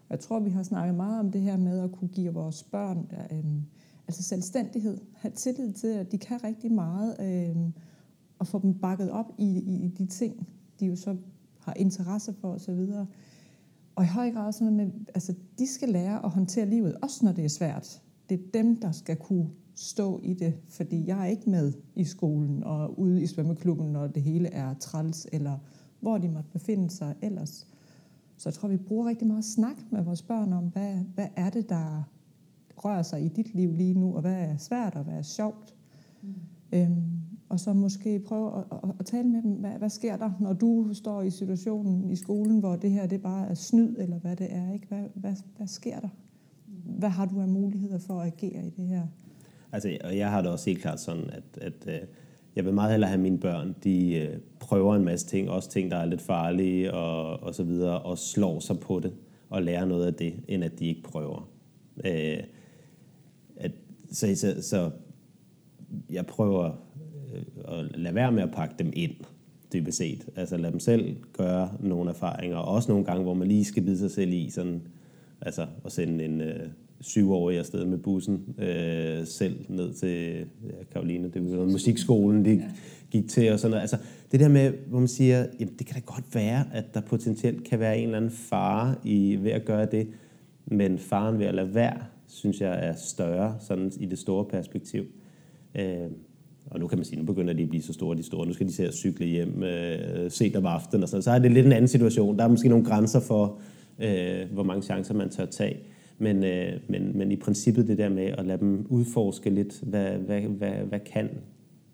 [0.08, 2.62] Og jeg tror, vi har snakket meget om det her med at kunne give vores
[2.62, 3.44] børn øh,
[4.08, 7.56] altså selvstændighed, have tillid til, at de kan rigtig meget, øh,
[8.38, 10.48] og få dem bakket op i, i, i de ting,
[10.80, 11.16] de jo så
[11.64, 12.86] har interesse for osv.
[13.94, 17.24] Og i høj grad sådan noget med, altså de skal lære at håndtere livet, også
[17.24, 18.02] når det er svært.
[18.28, 22.04] Det er dem, der skal kunne stå i det, fordi jeg er ikke med i
[22.04, 25.58] skolen og ude i svømmeklubben, når det hele er træls, eller
[26.00, 27.66] hvor de måtte befinde sig ellers.
[28.36, 31.50] Så jeg tror, vi bruger rigtig meget snak med vores børn om, hvad, hvad er
[31.50, 32.02] det, der
[32.76, 35.74] rører sig i dit liv lige nu, og hvad er svært, og hvad er sjovt.
[36.22, 36.34] Mm.
[36.72, 40.30] Øhm, og så måske prøve at, at, at tale med dem, hvad, hvad sker der,
[40.40, 44.18] når du står i situationen i skolen, hvor det her det bare er snyd, eller
[44.18, 44.72] hvad det er.
[44.72, 44.86] Ikke?
[44.88, 46.08] Hvad, hvad, hvad sker der?
[46.84, 49.06] Hvad har du af muligheder for at agere i det her?
[49.72, 52.08] Altså, og jeg har det også helt klart sådan, at, at øh,
[52.56, 55.90] jeg vil meget hellere have mine børn, de øh, prøver en masse ting, også ting,
[55.90, 59.12] der er lidt farlige og, og så videre, og slår sig på det
[59.50, 61.48] og lærer noget af det, end at de ikke prøver.
[62.04, 62.38] Øh,
[63.56, 63.72] at,
[64.12, 64.90] så, så, så
[66.10, 66.72] jeg prøver
[67.34, 69.14] øh, at lade være med at pakke dem ind,
[69.72, 70.28] dybest set.
[70.36, 73.82] Altså lade dem selv gøre nogle erfaringer, og også nogle gange, hvor man lige skal
[73.82, 74.82] bide sig selv i, sådan,
[75.40, 76.40] altså at sende en...
[76.40, 76.68] Øh,
[77.04, 82.62] syvårige afsted med bussen øh, selv ned til ja, Karoline, det var musikskolen, de
[83.10, 83.80] gik til og sådan noget.
[83.80, 83.96] Altså
[84.32, 87.64] det der med, hvor man siger, jamen, det kan da godt være, at der potentielt
[87.64, 90.08] kan være en eller anden fare i ved at gøre det,
[90.66, 95.04] men faren ved at lade være, synes jeg er større sådan i det store perspektiv.
[95.74, 96.10] Øh,
[96.66, 98.46] og nu kan man sige, nu begynder de at blive så store, de store.
[98.46, 101.38] Nu skal de se at cykle hjem øh, sent om aftenen og sådan Så er
[101.38, 102.38] det lidt en anden situation.
[102.38, 103.60] Der er måske nogle grænser for,
[103.98, 105.76] øh, hvor mange chancer man tør tage.
[106.18, 110.10] Men, øh, men, men i princippet det der med at lade dem udforske lidt, hvad,
[110.10, 111.28] hvad, hvad, hvad kan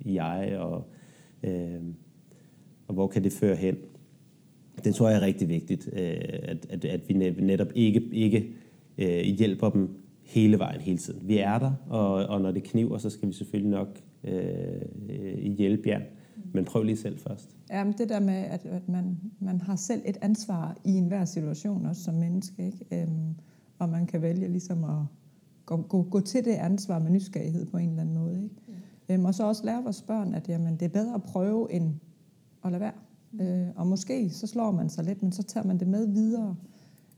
[0.04, 0.84] jeg, og,
[1.42, 1.80] øh,
[2.88, 3.76] og hvor kan det føre hen.
[4.84, 8.48] Det tror jeg er rigtig vigtigt, øh, at, at, at vi netop ikke, ikke
[8.98, 9.88] øh, hjælper dem
[10.24, 11.28] hele vejen, hele tiden.
[11.28, 15.88] Vi er der, og, og når det kniver, så skal vi selvfølgelig nok øh, hjælpe
[15.88, 16.00] jer.
[16.52, 17.56] Men prøv lige selv først.
[17.70, 21.24] Ja, men det der med, at, at man, man har selv et ansvar i enhver
[21.24, 22.66] situation, også som menneske.
[22.66, 23.02] Ikke?
[23.02, 23.34] Øhm,
[23.78, 25.04] og man kan vælge ligesom at
[25.66, 28.42] gå, gå, gå til det ansvar med nysgerrighed på en eller anden måde.
[28.42, 28.54] Ikke?
[29.08, 29.14] Ja.
[29.14, 31.94] Øhm, og så også lære vores børn, at jamen, det er bedre at prøve end
[32.64, 32.92] at lade være.
[33.32, 33.40] Mm.
[33.40, 36.56] Øh, og måske så slår man sig lidt, men så tager man det med videre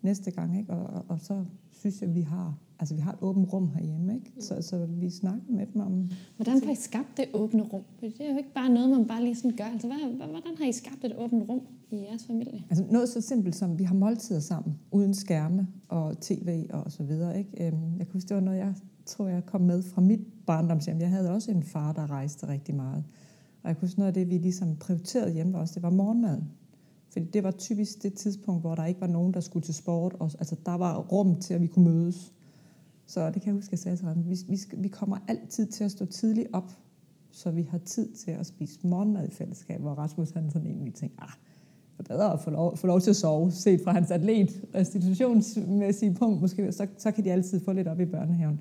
[0.03, 0.59] næste gang.
[0.59, 0.73] Ikke?
[0.73, 1.45] Og, og, og så
[1.83, 4.33] synes jeg, vi har altså vi har et åbent rum herhjemme, ikke?
[4.40, 6.11] Så, så vi snakker med dem om...
[6.37, 7.83] Hvordan har I skabt det åbne rum?
[8.01, 9.64] Det er jo ikke bare noget, man bare lige sådan gør.
[9.64, 12.64] Altså, hvordan har I skabt et åbent rum i jeres familie?
[12.71, 17.03] Altså noget så simpelt som, vi har måltider sammen, uden skærme og tv og så
[17.03, 17.66] videre, ikke?
[17.66, 18.75] Øhm, jeg kan huske, det var noget, jeg
[19.07, 21.01] tror, jeg kom med fra mit barndomshjem.
[21.01, 23.05] Jeg havde også en far, der rejste rigtig meget.
[23.62, 26.49] Og jeg kunne huske noget af det, vi ligesom prioriterede hjemme også, det var morgenmaden.
[27.12, 30.16] Fordi det var typisk det tidspunkt, hvor der ikke var nogen, der skulle til sport.
[30.18, 32.33] Og, altså, der var rum til, at vi kunne mødes.
[33.07, 35.66] Så det kan jeg huske, at jeg sagde til ham, vi, vi, vi kommer altid
[35.66, 36.72] til at stå tidligt op,
[37.31, 40.94] så vi har tid til at spise morgenmad i fællesskab, hvor Rasmus han sådan egentlig
[40.94, 41.29] tænkte, ah,
[41.98, 44.64] det er bedre at få lov, få lov til at sove, set fra hans atlet
[44.75, 48.61] restitutionsmæssige punkt, måske, så, så kan de altid få lidt op i børnehaven.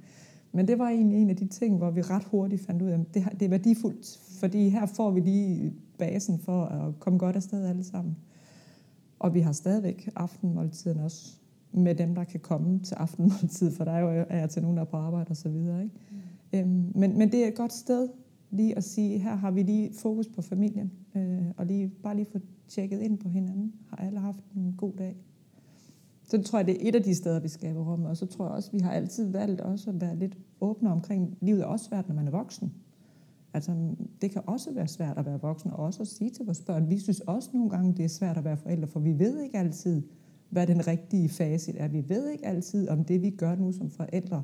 [0.52, 2.94] Men det var egentlig en af de ting, hvor vi ret hurtigt fandt ud af,
[2.94, 7.36] at det, det er værdifuldt, fordi her får vi lige basen for at komme godt
[7.36, 8.18] afsted alle sammen.
[9.22, 11.34] Og vi har stadigvæk aftenmåltiden også
[11.72, 14.84] med dem, der kan komme til aftenmåltid, for der er jo er til nogen, der
[14.84, 15.84] er på arbejde og så videre.
[15.84, 15.96] Ikke?
[16.12, 16.60] Mm.
[16.60, 18.10] Øhm, men, men det er et godt sted
[18.52, 22.26] lige at sige, her har vi lige fokus på familien, øh, og lige, bare lige
[22.32, 23.74] få tjekket ind på hinanden.
[23.90, 25.16] Har alle haft en god dag?
[26.24, 28.10] Så det tror jeg, det er et af de steder, vi skaber rummet.
[28.10, 31.38] Og så tror jeg også, vi har altid valgt også at være lidt åbne omkring,
[31.42, 32.74] livet også svært, når man er voksen.
[33.54, 36.62] Altså, det kan også være svært at være voksen, og også at sige til vores
[36.62, 39.42] børn, vi synes også nogle gange, det er svært at være forældre, for vi ved
[39.42, 40.02] ikke altid,
[40.50, 41.88] hvad den rigtige fase er.
[41.88, 44.44] Vi ved ikke altid, om det, vi gør nu som forældre,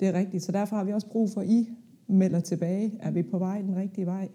[0.00, 0.42] det er rigtigt.
[0.42, 1.68] Så derfor har vi også brug for, at I
[2.06, 2.92] melder tilbage.
[3.00, 4.28] Er vi på vej den rigtige vej?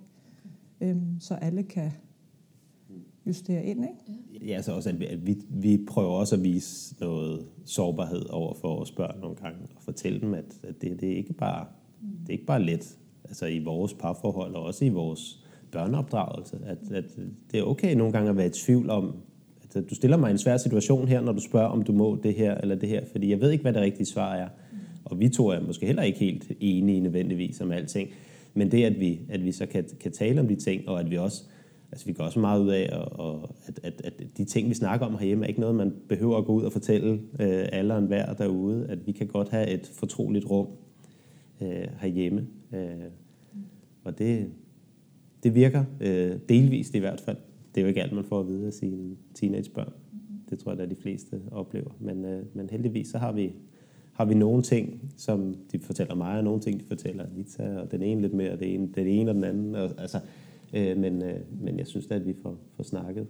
[0.81, 1.91] Øhm, så alle kan
[3.25, 4.45] justere ind, ikke?
[4.45, 8.91] Ja, så også, at vi, vi prøver også at vise noget sårbarhed over for vores
[8.91, 11.65] børn nogle gange, og fortælle dem, at, at det, det, er ikke bare,
[12.01, 12.97] det er ikke bare let
[13.29, 15.39] altså i vores parforhold og også i vores
[15.71, 17.05] børneopdragelse, at, at
[17.51, 19.15] det er okay nogle gange at være i tvivl om,
[19.75, 22.19] at du stiller mig i en svær situation her, når du spørger, om du må
[22.23, 24.47] det her eller det her, fordi jeg ved ikke, hvad det rigtige svar er.
[25.05, 28.09] Og vi to er måske heller ikke helt enige nødvendigvis om alting.
[28.53, 31.11] Men det, at vi, at vi så kan, kan tale om de ting, og at
[31.11, 31.43] vi også
[31.91, 34.73] Altså, vi går også meget ud af, og, og at, at, at de ting, vi
[34.73, 37.93] snakker om herhjemme, er ikke noget, man behøver at gå ud og fortælle øh, alle
[37.93, 38.87] og enhver derude.
[38.89, 40.67] At vi kan godt have et fortroligt rum
[41.61, 42.47] øh, herhjemme.
[42.73, 43.11] Øh,
[44.03, 44.49] og det,
[45.43, 47.37] det virker øh, delvist i hvert fald.
[47.75, 49.93] Det er jo ikke alt, man får at vide af sine teenagebørn.
[50.49, 51.91] Det tror jeg, at de fleste oplever.
[51.99, 53.53] Men, øh, men heldigvis så har vi,
[54.13, 57.91] har vi nogle ting, som de fortæller mig, og nogle ting, de fortæller Anita, og
[57.91, 59.75] den ene lidt mere, og det ene, det ene og den anden.
[59.75, 60.19] Og, altså,
[60.73, 63.27] Øh, men, øh, men jeg synes da, at vi får, får snakket.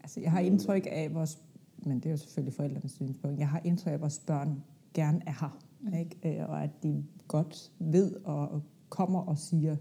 [0.00, 1.38] Altså, jeg har indtryk af, vores,
[1.86, 4.62] men det er jo selvfølgelig forældrenes synspunkt, jeg har indtryk af, at vores børn
[4.94, 5.58] gerne er her.
[5.80, 5.94] Mm.
[5.94, 6.40] Ikke?
[6.40, 9.76] Øh, og at de godt ved og kommer og siger,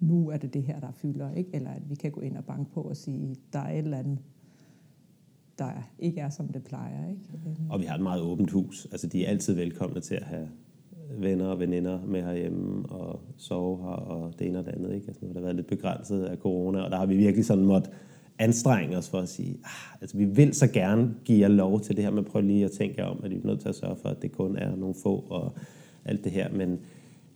[0.00, 1.34] nu er det det her, der fylder.
[1.34, 1.50] Ikke?
[1.54, 3.98] Eller at vi kan gå ind og banke på og sige, der er et eller
[3.98, 4.18] andet,
[5.58, 7.08] der ikke er, som det plejer.
[7.08, 7.22] Ikke?
[7.34, 7.70] Øhm.
[7.70, 8.88] Og vi har et meget åbent hus.
[8.92, 10.48] Altså, de er altid velkomne til at have
[11.18, 14.94] venner og veninder med herhjemme og sove her og det ene og det andet.
[14.94, 15.06] Ikke?
[15.06, 17.64] Altså, nu har det været lidt begrænset af corona, og der har vi virkelig sådan
[17.64, 17.90] måtte
[18.40, 21.96] anstrenge os for at sige, ah, altså vi vil så gerne give jer lov til
[21.96, 23.96] det her, men prøv lige at tænke om, at vi er nødt til at sørge
[23.96, 25.52] for, at det kun er nogle få og
[26.04, 26.78] alt det her, men,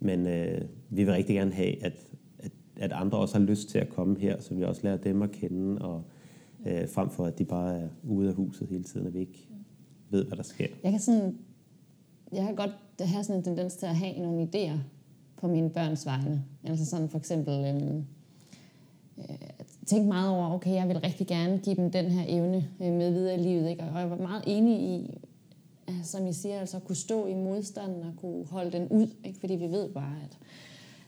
[0.00, 1.92] men øh, vi vil rigtig gerne have, at,
[2.38, 5.22] at, at andre også har lyst til at komme her, så vi også lærer dem
[5.22, 6.02] at kende, og
[6.66, 9.48] øh, frem for at de bare er ude af huset hele tiden, og vi ikke
[10.10, 10.66] ved, hvad der sker.
[10.82, 11.38] Jeg kan sådan
[12.32, 14.78] jeg kan godt have sådan en tendens til at have nogle idéer
[15.36, 16.44] på mine børns vegne.
[16.64, 18.04] Altså sådan for eksempel øhm,
[19.18, 19.48] øh,
[19.86, 23.12] tænke meget over, okay, jeg vil rigtig gerne give dem den her evne øh, med
[23.12, 23.70] videre i livet.
[23.70, 23.84] Ikke?
[23.94, 25.18] Og jeg var meget enig i,
[26.02, 29.08] som I siger, altså at kunne stå i modstanden og kunne holde den ud.
[29.24, 29.40] Ikke?
[29.40, 30.16] Fordi vi ved bare,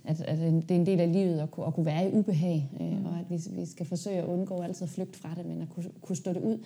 [0.04, 2.12] at, at, at det er en del af livet at kunne, at kunne være i
[2.12, 3.06] ubehag, øh, mm.
[3.06, 5.68] og at vi, vi skal forsøge at undgå altid at flygte fra det, men at
[5.74, 6.58] kunne, kunne stå det ud.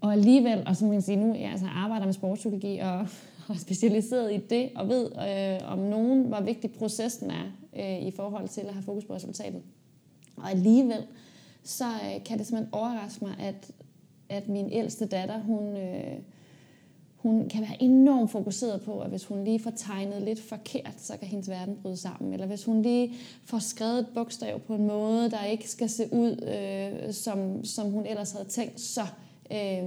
[0.00, 3.06] Og alligevel, og som man kan sige nu, jeg altså arbejder med sportspsykologi og
[3.48, 7.44] og specialiseret i det, og ved øh, om nogen, hvor vigtig processen er
[7.76, 9.62] øh, i forhold til at have fokus på resultatet.
[10.36, 11.06] Og alligevel,
[11.62, 13.70] så øh, kan det simpelthen overraske mig, at,
[14.28, 16.18] at min ældste datter, hun, øh,
[17.16, 21.16] hun kan være enormt fokuseret på, at hvis hun lige får tegnet lidt forkert, så
[21.16, 22.32] kan hendes verden bryde sammen.
[22.32, 23.12] Eller hvis hun lige
[23.44, 27.90] får skrevet et bogstav på en måde, der ikke skal se ud, øh, som, som
[27.90, 29.02] hun ellers havde tænkt, så...
[29.50, 29.84] Øh,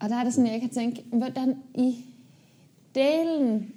[0.00, 2.04] og der er det sådan, jeg kan tænke, hvordan i
[2.94, 3.73] delen,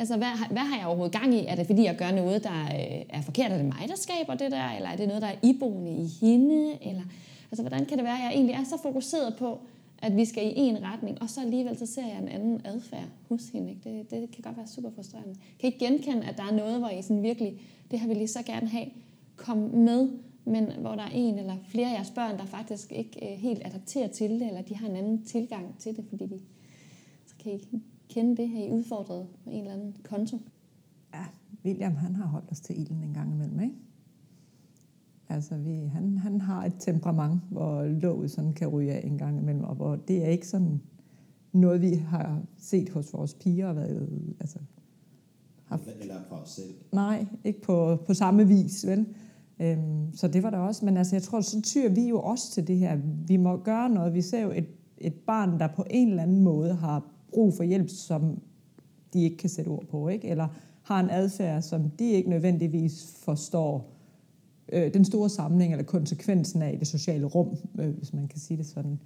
[0.00, 1.46] altså hvad, hvad har jeg overhovedet gang i?
[1.46, 3.52] Er det fordi, jeg gør noget, der øh, er forkert?
[3.52, 4.68] Er det mig, der skaber det der?
[4.76, 6.78] Eller er det noget, der er iboende i hende?
[6.82, 7.02] Eller,
[7.50, 9.58] altså hvordan kan det være, at jeg egentlig er så fokuseret på,
[10.02, 13.08] at vi skal i en retning, og så alligevel så ser jeg en anden adfærd
[13.28, 13.70] hos hende.
[13.70, 13.80] Ikke?
[13.84, 15.34] Det, det kan godt være super frustrerende.
[15.60, 17.60] Kan I genkende, at der er noget, hvor I sådan virkelig,
[17.90, 18.86] det har vi lige så gerne have,
[19.36, 20.08] kom med,
[20.44, 23.62] men hvor der er en eller flere af jeres børn, der faktisk ikke øh, helt
[23.64, 26.40] adapterer til det, eller de har en anden tilgang til det, fordi de,
[27.26, 28.48] så kan I kende det?
[28.48, 30.38] Har I udfordret på en eller anden konto?
[31.14, 31.24] Ja,
[31.64, 33.74] William han har holdt os til ilden en gang imellem, ikke?
[35.28, 39.38] Altså, vi, han, han har et temperament, hvor låget sådan kan ryge af en gang
[39.38, 40.80] imellem, og hvor det er ikke sådan
[41.52, 43.68] noget, vi har set hos vores piger.
[43.68, 44.58] Og været, altså,
[45.64, 45.82] haft.
[46.00, 46.74] Eller på os selv.
[46.92, 49.06] Nej, ikke på, på samme vis, vel?
[49.60, 50.84] Øhm, så det var der også.
[50.84, 52.98] Men altså, jeg tror, så tyr vi jo også til det her.
[53.26, 54.14] Vi må gøre noget.
[54.14, 54.66] Vi ser jo et,
[54.98, 58.40] et barn, der på en eller anden måde har brug for hjælp, som
[59.12, 60.28] de ikke kan sætte ord på, ikke?
[60.28, 60.48] eller
[60.82, 63.92] har en adfærd, som de ikke nødvendigvis forstår
[64.72, 68.38] øh, den store samling eller konsekvensen af i det sociale rum, øh, hvis man kan
[68.38, 69.00] sige det sådan.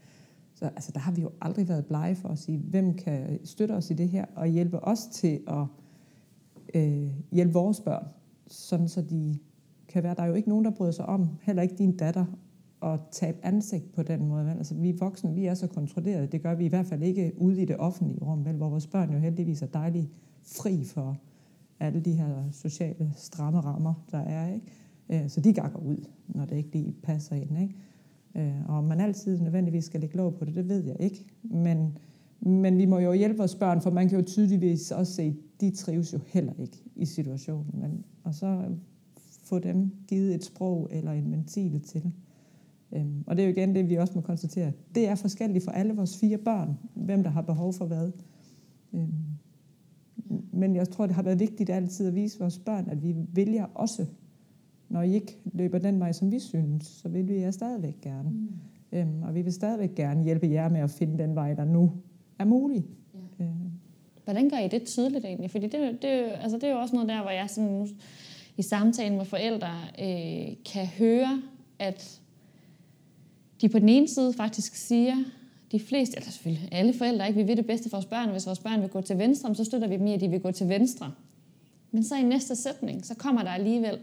[0.55, 3.73] Så altså, der har vi jo aldrig været blege for at sige, hvem kan støtte
[3.73, 5.67] os i det her og hjælpe os til at
[6.75, 8.07] øh, hjælpe vores børn,
[8.47, 9.39] sådan så de
[9.89, 12.25] kan være, der er jo ikke nogen, der bryder sig om, heller ikke din datter,
[12.83, 14.47] at tabe ansigt på den måde.
[14.47, 14.57] Vel?
[14.57, 16.33] Altså, vi voksne, vi er så kontrolleret.
[16.33, 18.57] Det gør vi i hvert fald ikke ude i det offentlige rum, vel?
[18.57, 20.09] hvor vores børn jo heldigvis er dejligt
[20.43, 21.17] fri for
[21.81, 24.55] alle de her sociale stramme rammer, der er.
[24.55, 24.67] Ikke?
[25.09, 27.59] Øh, så de gakker ud, når det ikke lige passer ind.
[27.59, 27.75] Ikke?
[28.37, 31.27] Øh, og om man altid nødvendigvis skal lægge lov på det, det ved jeg ikke.
[31.43, 31.99] Men,
[32.41, 35.61] men vi må jo hjælpe vores børn, for man kan jo tydeligvis også se, at
[35.61, 37.71] de trives jo heller ikke i situationen.
[37.75, 38.65] Men, og så
[39.45, 42.13] få dem givet et sprog eller en ventil til
[42.95, 44.73] Øhm, og det er jo igen det, vi også må konstatere.
[44.95, 48.13] Det er forskelligt for alle vores fire børn, hvem der har behov for hvad.
[48.93, 49.13] Øhm,
[50.53, 53.67] men jeg tror, det har været vigtigt altid at vise vores børn, at vi vælger
[53.75, 54.07] også,
[54.89, 58.31] når I ikke løber den vej, som vi synes, så vil vi jer stadigvæk gerne.
[58.31, 58.49] Mm.
[58.93, 61.93] Øhm, og vi vil stadigvæk gerne hjælpe jer med at finde den vej, der nu
[62.39, 62.85] er mulig.
[63.39, 63.45] Ja.
[63.45, 63.71] Øhm.
[64.25, 65.51] Hvordan gør I det tydeligt egentlig?
[65.51, 66.09] Fordi det, det,
[66.43, 67.89] altså det er jo også noget der, hvor jeg sådan,
[68.57, 69.69] i samtalen, hvor forældre
[69.99, 71.43] øh, kan høre,
[71.79, 72.21] at
[73.61, 75.17] de på den ene side faktisk siger,
[75.73, 78.47] de fleste, eller selvfølgelig alle forældre, ikke, vi vil det bedste for vores børn, hvis
[78.47, 80.51] vores børn vil gå til venstre, så støtter vi dem i, at de vil gå
[80.51, 81.13] til venstre.
[81.91, 83.99] Men så i næste sætning, så kommer der alligevel,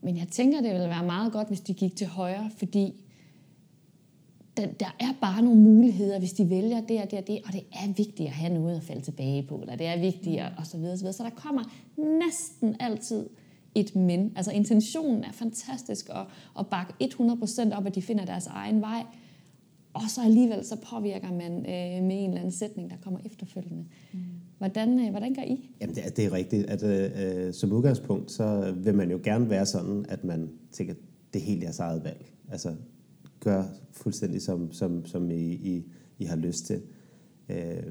[0.00, 2.94] men jeg tænker, det ville være meget godt, hvis de gik til højre, fordi
[4.56, 7.52] der, der er bare nogle muligheder, hvis de vælger det og det og det, og
[7.52, 10.66] det er vigtigt at have noget at falde tilbage på, eller det er vigtigt, og
[10.66, 11.12] så videre, så videre.
[11.12, 11.62] Så der kommer
[11.96, 13.28] næsten altid
[13.76, 14.32] et men.
[14.36, 16.26] Altså intentionen er fantastisk at,
[16.58, 19.04] at bakke 100% op, at de finder deres egen vej,
[19.92, 23.84] og så alligevel så påvirker man øh, med en eller anden sætning, der kommer efterfølgende.
[24.12, 24.18] Mm.
[24.58, 25.70] Hvordan, øh, hvordan gør I?
[25.80, 29.50] Jamen det er, det er rigtigt, at øh, som udgangspunkt, så vil man jo gerne
[29.50, 30.94] være sådan, at man tænker,
[31.32, 32.32] det er helt jeres eget valg.
[32.50, 32.74] Altså
[33.40, 35.84] gør fuldstændig som, som, som I, I,
[36.18, 36.82] I har lyst til.
[37.48, 37.82] Øh,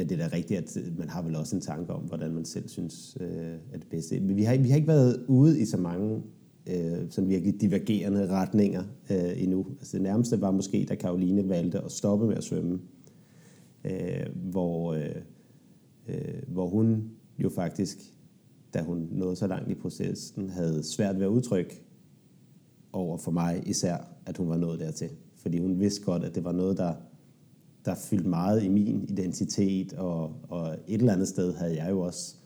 [0.00, 2.34] men det er da rigtigt, at øh, man har vel også en tanke om, hvordan
[2.34, 3.28] man selv synes øh,
[3.72, 4.20] er det bedste.
[4.20, 6.22] Men vi har, vi har ikke været ude i så mange
[6.66, 9.66] øh, sådan virkelig divergerende retninger øh, endnu.
[9.78, 12.80] Altså det nærmeste var måske, da Karoline valgte at stoppe med at svømme,
[13.84, 15.16] øh, hvor, øh,
[16.08, 17.98] øh, hvor hun jo faktisk,
[18.74, 21.82] da hun nåede så langt i processen, havde svært ved at udtrykke
[22.92, 23.96] over for mig især,
[24.26, 25.10] at hun var nået dertil.
[25.36, 26.94] Fordi hun vidste godt, at det var noget, der,
[27.84, 32.00] der fyldte meget i min identitet, og, og et eller andet sted havde jeg jo
[32.00, 32.36] også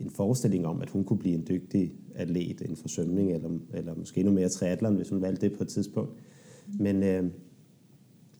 [0.00, 3.94] en forestilling om, at hun kunne blive en dygtig atlet inden for svømning, eller, eller
[3.94, 6.12] måske endnu mere triathlon, hvis hun valgte det på et tidspunkt.
[6.78, 7.24] Men, øh,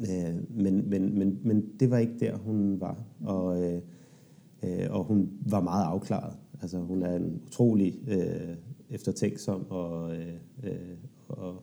[0.00, 3.04] øh, men, men, men, men det var ikke der, hun var.
[3.24, 3.80] Og, øh,
[4.62, 6.36] øh, og hun var meget afklaret.
[6.62, 8.56] Altså, hun er en utrolig øh,
[8.90, 10.34] eftertænksom og, øh,
[10.64, 10.96] øh
[11.28, 11.62] og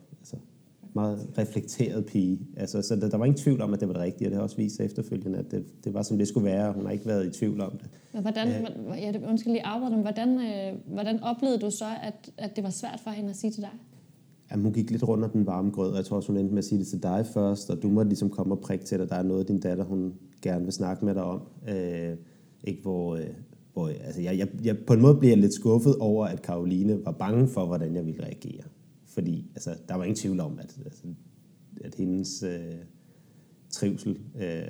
[0.94, 2.38] meget reflekteret pige.
[2.56, 4.36] Altså, så der, der var ingen tvivl om, at det var det rigtige, og det
[4.36, 6.72] har også vist sig efterfølgende, at det, det var, som det skulle være.
[6.72, 7.90] Hun har ikke været i tvivl om det.
[8.12, 12.56] Men hvordan, øh, ja, undskyld lige afbryde, hvordan, øh, hvordan oplevede du så, at, at
[12.56, 13.70] det var svært for hende at sige til dig?
[14.50, 16.54] Jamen, hun gik lidt rundt om den varme grød, og jeg tror også, hun endte
[16.54, 18.98] med at sige det til dig først, og du må ligesom komme og prikke til
[18.98, 19.08] dig.
[19.08, 21.40] Der er noget, din datter hun gerne vil snakke med dig om.
[21.68, 22.16] Øh,
[22.64, 23.26] ikke hvor, øh,
[23.72, 27.04] hvor altså jeg, jeg, jeg, på en måde bliver jeg lidt skuffet over, at Karoline
[27.04, 28.62] var bange for, hvordan jeg ville reagere.
[29.14, 31.02] Fordi altså, der var ingen tvivl om, at, altså,
[31.80, 32.74] at hendes øh,
[33.70, 34.62] trivsel øh,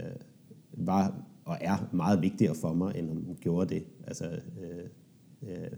[0.73, 3.85] var og er meget vigtigere for mig, end hun gjorde det.
[4.07, 4.25] Altså,
[4.63, 4.85] øh,
[5.43, 5.71] øh,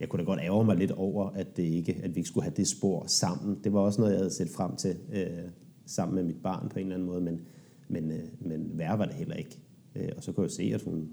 [0.00, 2.44] jeg kunne da godt ærge mig lidt over, at, det ikke, at vi ikke skulle
[2.44, 3.58] have det spor sammen.
[3.64, 5.50] Det var også noget, jeg havde set frem til øh,
[5.86, 7.40] sammen med mit barn på en eller anden måde, men,
[7.88, 9.60] men, øh, men værre var det heller ikke.
[9.94, 11.10] Øh, og så kunne jeg se, at hun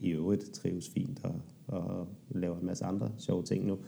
[0.00, 3.78] i øvrigt trives fint og, og laver en masse andre sjove ting nu.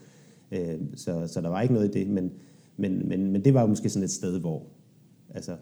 [0.51, 2.31] Øh, så, så der var ikke noget i det, men,
[2.77, 4.65] men, men, men det var måske sådan et sted, hvor
[5.29, 5.55] altså,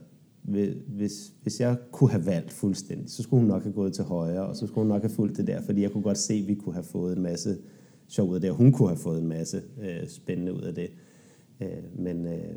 [0.88, 4.46] hvis, hvis jeg kunne have valgt fuldstændig, så skulle hun nok have gået til højre,
[4.46, 6.48] og så skulle hun nok have fulgt det der, fordi jeg kunne godt se, at
[6.48, 7.58] vi kunne have fået en masse
[8.08, 10.76] sjov ud af det, og hun kunne have fået en masse øh, spændende ud af
[10.76, 10.90] det.
[11.62, 12.56] Øh, men, øh,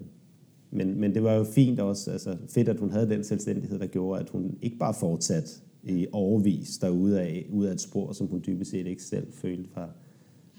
[0.71, 3.87] men, men det var jo fint også, altså fedt, at hun havde den selvstændighed, der
[3.87, 8.27] gjorde, at hun ikke bare fortsat i overvis derude af, ud af et spor, som
[8.27, 9.97] hun dybest set ikke selv følte var,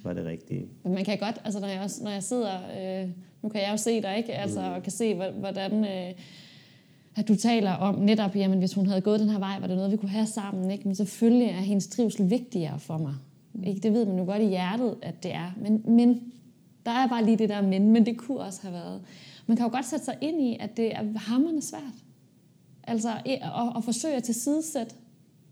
[0.04, 0.66] var det rigtige.
[0.84, 2.60] Men man kan godt, altså når jeg, også, når jeg sidder,
[3.04, 3.10] øh,
[3.42, 4.34] nu kan jeg jo se dig, ikke?
[4.34, 4.74] Altså, mm.
[4.74, 6.14] og kan se, hvordan øh,
[7.16, 9.76] at du taler om netop, jamen hvis hun havde gået den her vej, var det
[9.76, 10.88] noget, vi kunne have sammen, ikke?
[10.88, 13.16] Men selvfølgelig er hendes trivsel vigtigere for mig.
[13.54, 13.64] Mm.
[13.64, 13.80] Ikke?
[13.82, 15.52] Det ved man jo godt i hjertet, at det er.
[15.62, 16.34] Men, men
[16.86, 19.02] der er bare lige det der men, men det kunne også have været.
[19.48, 22.04] Man kan jo godt sætte sig ind i, at det er hammerne svært.
[22.84, 23.40] Altså at,
[23.78, 24.96] at forsøge at tilsidesætte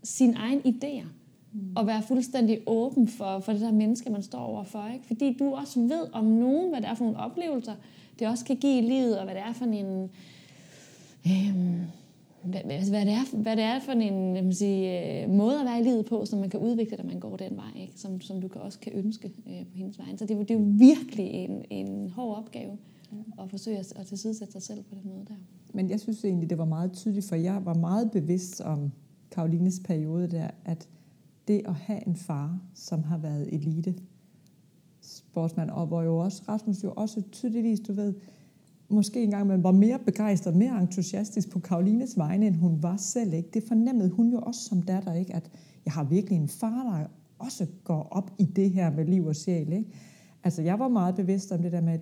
[0.02, 1.06] sine egne idéer.
[1.52, 1.72] Mm.
[1.76, 4.86] Og være fuldstændig åben for, for det der menneske, man står overfor.
[4.94, 5.06] Ikke?
[5.06, 7.74] Fordi du også ved om nogen, hvad det er for nogle oplevelser,
[8.18, 10.10] det også kan give i livet, og hvad det er for en...
[11.26, 11.80] Øhm,
[12.44, 15.80] hvad, hvad, det er, hvad det er for en jeg sige, øh, måde at være
[15.80, 17.92] i livet på, som man kan udvikle, når man går den vej, ikke?
[17.96, 20.16] Som, som du kan også kan ønske øh, på hendes vej.
[20.16, 22.78] Så det, det er jo virkelig en, en hård opgave
[23.40, 25.34] at forsøge at, at tilsidesætte sig selv på den måde der.
[25.74, 28.92] Men jeg synes egentlig, det var meget tydeligt, for jeg var meget bevidst om
[29.30, 30.88] Karolines periode der, at
[31.50, 33.94] det at have en far, som har været elite
[35.00, 38.14] sportsmand, og hvor jo også Rasmus jo også tydeligvis, du ved,
[38.88, 43.32] måske engang man var mere begejstret, mere entusiastisk på Karolines vegne, end hun var selv.
[43.32, 43.50] Ikke?
[43.54, 45.34] Det fornemmede hun jo også som datter, ikke?
[45.34, 45.50] at
[45.84, 47.06] jeg har virkelig en far, der
[47.38, 49.72] også går op i det her med liv og sjæl.
[49.72, 49.90] Ikke?
[50.44, 52.00] Altså, jeg var meget bevidst om det der med, at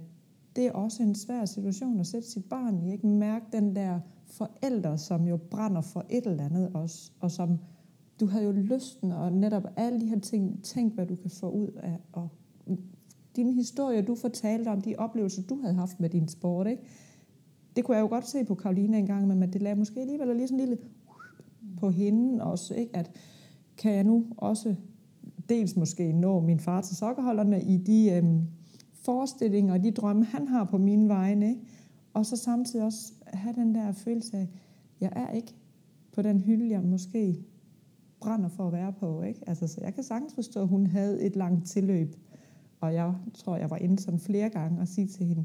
[0.57, 2.92] det er også en svær situation at sætte sit barn i.
[2.92, 3.07] Ikke?
[3.07, 7.59] Mærke den der forældre, som jo brænder for et eller andet også, og som
[8.21, 11.51] du havde jo lysten og netop alle de her ting, tænk hvad du kan få
[11.51, 12.29] ud af, og
[13.37, 16.83] dine historier, du fortalte om, de oplevelser, du havde haft med din sport, ikke?
[17.77, 20.37] det kunne jeg jo godt se på Karoline en gang, men det lagde måske alligevel
[20.37, 20.83] lige sådan en lille
[21.81, 22.97] på hende også, ikke?
[22.97, 23.11] at
[23.77, 24.75] kan jeg nu også
[25.49, 28.41] dels måske nå min far til sokkerholderne i de øhm,
[28.93, 31.49] forestillinger og de drømme, han har på mine vegne.
[31.49, 31.61] Ikke?
[32.14, 34.49] Og så samtidig også have den der følelse af,
[35.01, 35.55] jeg er ikke
[36.12, 37.39] på den hylde, jeg måske
[38.21, 39.23] brænder for at være på.
[39.23, 39.41] Ikke?
[39.47, 42.16] Altså, så jeg kan sagtens forstå, at hun havde et langt tilløb.
[42.81, 45.45] Og jeg tror, jeg var inde sådan flere gange og sige til hende,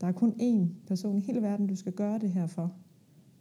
[0.00, 2.72] der er kun én person i hele verden, du skal gøre det her for.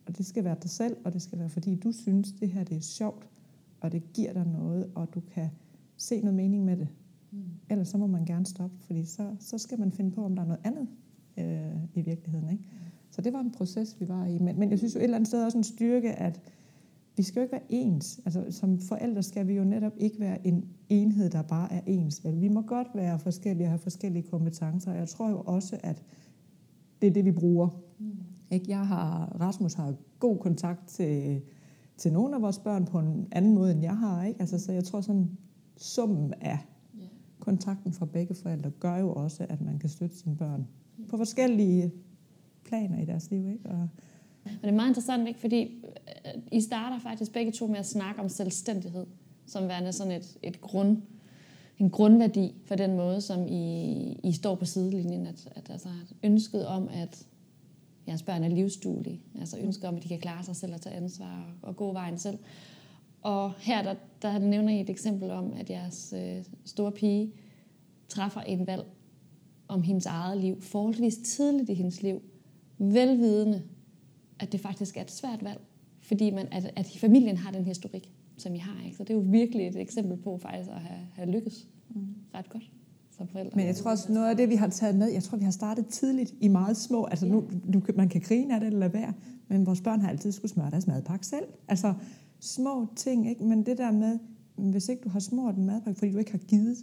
[0.05, 2.63] Og det skal være dig selv, og det skal være, fordi du synes, det her
[2.63, 3.29] det er sjovt,
[3.81, 5.49] og det giver dig noget, og du kan
[5.97, 6.87] se noget mening med det.
[7.31, 7.43] Mm.
[7.69, 10.43] Ellers så må man gerne stoppe, fordi så, så skal man finde på, om der
[10.43, 10.87] er noget andet
[11.37, 12.49] øh, i virkeligheden.
[12.49, 12.63] Ikke?
[12.63, 12.77] Mm.
[13.11, 14.39] Så det var en proces, vi var i.
[14.39, 16.41] Men, men jeg synes jo et eller andet sted også en styrke, at
[17.17, 18.19] vi skal jo ikke være ens.
[18.25, 22.25] Altså, som forældre skal vi jo netop ikke være en enhed, der bare er ens.
[22.25, 22.41] Vel?
[22.41, 24.93] Vi må godt være forskellige og have forskellige kompetencer.
[24.93, 26.03] Jeg tror jo også, at
[27.01, 27.69] det er det, vi bruger.
[27.99, 28.17] Mm.
[28.51, 28.65] Ikke?
[28.69, 31.41] Jeg har, Rasmus har god kontakt til,
[31.97, 34.23] til nogle af vores børn på en anden måde, end jeg har.
[34.23, 34.39] Ikke?
[34.39, 35.37] Altså, så jeg tror sådan,
[35.77, 36.57] summen af
[37.39, 40.67] kontakten fra begge forældre gør jo også, at man kan støtte sine børn
[41.09, 41.91] på forskellige
[42.63, 43.47] planer i deres liv.
[43.47, 43.69] Ikke?
[43.69, 43.87] Og,
[44.55, 45.39] og det er meget interessant, ikke?
[45.39, 49.05] fordi øh, I starter faktisk begge to med at snakke om selvstændighed,
[49.45, 50.97] som værende sådan et, et grund,
[51.79, 55.27] en grundværdi for den måde, som I, I står på sidelinjen.
[55.27, 55.89] At, at altså,
[56.23, 57.27] ønsket om, at
[58.07, 59.21] jeres børn er livsduelige.
[59.39, 61.93] Altså ønsket om, at de kan klare sig selv og tage ansvar og, og gå
[61.93, 62.37] vejen selv.
[63.21, 67.31] Og her der, der nævner I et eksempel om, at jeres øh, store pige
[68.09, 68.85] træffer en valg
[69.67, 72.21] om hendes eget liv, forholdsvis tidligt i hendes liv,
[72.77, 73.63] velvidende,
[74.39, 75.61] at det faktisk er et svært valg,
[76.01, 78.85] fordi man, at, at familien har den historik, som I har.
[78.85, 78.97] Ikke?
[78.97, 82.07] Så det er jo virkelig et eksempel på faktisk at have, have lykkes mm.
[82.33, 82.71] ret godt
[83.17, 83.55] som forældre.
[83.55, 85.51] Men jeg tror også, noget af det, vi har taget med, jeg tror, vi har
[85.51, 88.93] startet tidligt i meget små, altså nu, du, man kan grine af det eller lade
[88.93, 89.13] være,
[89.47, 91.45] men vores børn har altid skulle smøre deres madpakke selv.
[91.67, 91.93] Altså
[92.39, 93.43] små ting, ikke?
[93.43, 94.19] men det der med,
[94.55, 96.77] hvis ikke du har smurt en madpakke, fordi du ikke har givet,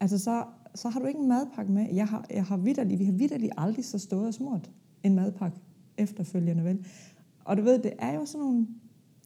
[0.00, 1.86] altså så, så har du ikke en madpakke med.
[1.94, 4.70] Jeg har, jeg har vidderlig, vi har vidderligt aldrig så stået og smurt
[5.02, 5.58] en madpakke
[5.98, 6.86] efterfølgende, vel?
[7.44, 8.66] Og du ved, det er jo sådan nogle,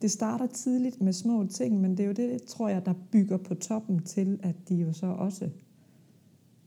[0.03, 3.37] det starter tidligt med små ting, men det er jo det, tror jeg, der bygger
[3.37, 5.49] på toppen til, at de jo så også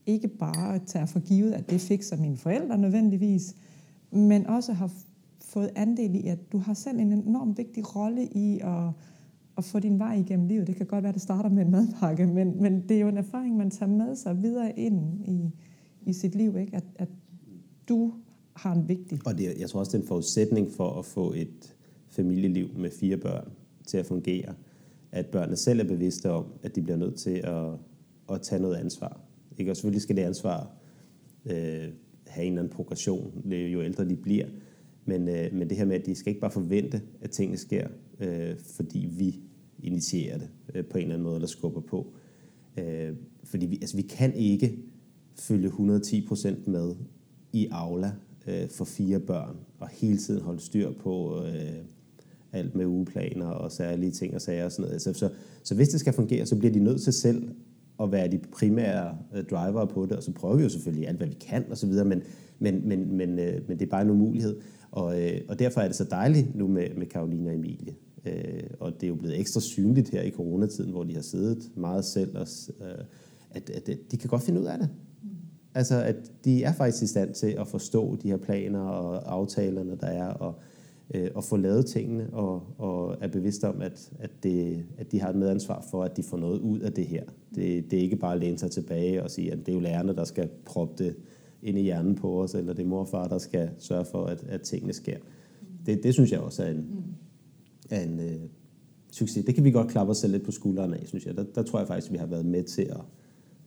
[0.06, 3.56] ikke bare tager for givet, at det fik sig mine forældre nødvendigvis,
[4.12, 4.92] men også har
[5.42, 8.90] fået andel i, at du har selv en enorm vigtig rolle i at,
[9.58, 10.68] at få din vej igennem livet.
[10.68, 13.08] Det kan godt være, at det starter med en madpakke, men, men det er jo
[13.08, 15.52] en erfaring, man tager med sig videre ind i,
[16.02, 16.76] i sit liv, ikke?
[16.76, 17.10] At, at
[17.90, 18.14] du
[18.56, 19.20] har en vigtig...
[19.26, 21.76] Og det, jeg tror også, det er en forudsætning for at få et
[22.10, 23.52] familieliv med fire børn
[23.88, 24.54] til at fungere,
[25.12, 27.68] at børnene selv er bevidste om, at de bliver nødt til at,
[28.32, 29.20] at tage noget ansvar.
[29.58, 29.72] Ikke?
[29.72, 30.72] Og selvfølgelig skal det ansvar
[31.46, 31.54] øh,
[32.28, 34.46] have en eller anden progression, jo ældre de bliver.
[35.06, 37.88] Men, øh, men det her med, at de skal ikke bare forvente, at tingene sker,
[38.20, 39.40] øh, fordi vi
[39.84, 42.14] initierer det øh, på en eller anden måde, eller skubber på.
[42.78, 44.78] Øh, fordi vi, altså, vi kan ikke
[45.36, 46.96] følge 110% med
[47.54, 48.12] i Aula
[48.48, 51.86] øh, for fire børn, og hele tiden holde styr på øh,
[52.54, 54.94] alt med ugeplaner og særlige ting og sager og sådan noget.
[54.94, 55.30] Altså, så,
[55.64, 57.50] så hvis det skal fungere, så bliver de nødt til selv
[58.04, 61.18] at være de primære øh, driver på det, og så prøver vi jo selvfølgelig alt,
[61.18, 62.22] hvad vi kan og så videre, men,
[62.60, 64.58] men, men, men, øh, men det er bare en umulighed.
[64.92, 67.96] Og, øh, og derfor er det så dejligt nu med, med Karoline og Emilie.
[68.26, 71.72] Øh, og det er jo blevet ekstra synligt her i coronatiden, hvor de har siddet
[71.76, 72.48] meget selv, og,
[72.82, 73.06] øh,
[73.52, 74.90] at, at, at de kan godt finde ud af det.
[75.76, 76.16] Altså, at
[76.46, 80.28] de er faktisk i stand til at forstå de her planer og aftalerne, der er,
[80.28, 80.56] og,
[81.14, 85.22] øh, og få lavet tingene, og, og er bevidst om, at, at, det, at de
[85.22, 87.24] har et medansvar for, at de får noget ud af det her.
[87.56, 89.80] Det, det er ikke bare at læne sig tilbage og sige, at det er jo
[89.80, 91.16] lærerne, der skal proppe det
[91.64, 94.62] ind i hjernen på os, eller det er morfar, der skal sørge for, at, at
[94.62, 95.18] tingene sker.
[95.86, 97.06] Det, det synes jeg også er en,
[97.90, 98.40] er en øh,
[99.12, 99.46] succes.
[99.46, 101.38] Det kan vi godt klappe os selv lidt på skuldrene af, synes jeg.
[101.38, 103.02] Der, der tror jeg faktisk, at vi har været med til at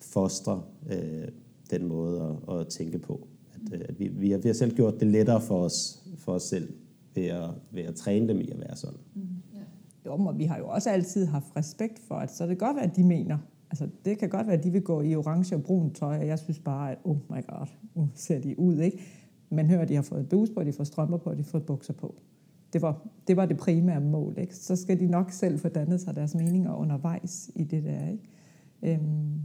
[0.00, 1.28] fostre øh,
[1.70, 3.28] den måde at, at tænke på.
[3.54, 6.32] At, øh, at vi, vi, har, vi har selv gjort det lettere for os, for
[6.32, 6.72] os selv
[7.14, 8.98] ved at, ved at træne dem i at være sådan.
[9.14, 9.22] Mm,
[9.54, 9.66] yeah.
[10.06, 12.76] Jo, og vi har jo også altid haft respekt for, at så det kan godt
[12.76, 13.38] være, at de mener,
[13.70, 16.26] Altså, det kan godt være, at de vil gå i orange og brun tøj, og
[16.26, 18.98] jeg synes bare, at oh my god, nu uh, ser de ud, ikke?
[19.50, 21.66] Men hører, at de har fået bus på, de får strømper på, de har fået
[21.66, 22.14] bukser på.
[22.72, 24.56] Det var, det var det primære mål, ikke?
[24.56, 28.28] Så skal de nok selv få dannet sig deres meninger undervejs i det der, ikke?
[28.82, 29.42] Øhm,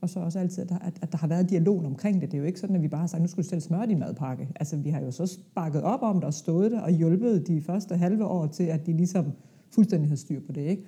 [0.00, 2.30] og så også altid, at der, at, at der har været dialog omkring det.
[2.30, 3.86] Det er jo ikke sådan, at vi bare har sagt, nu skal du selv smøre
[3.86, 4.48] din madpakke.
[4.60, 7.60] Altså, vi har jo så sparket op om det og stået det og hjulpet de
[7.60, 9.32] første halve år til, at de ligesom
[9.70, 10.82] fuldstændig har styr på det, ikke?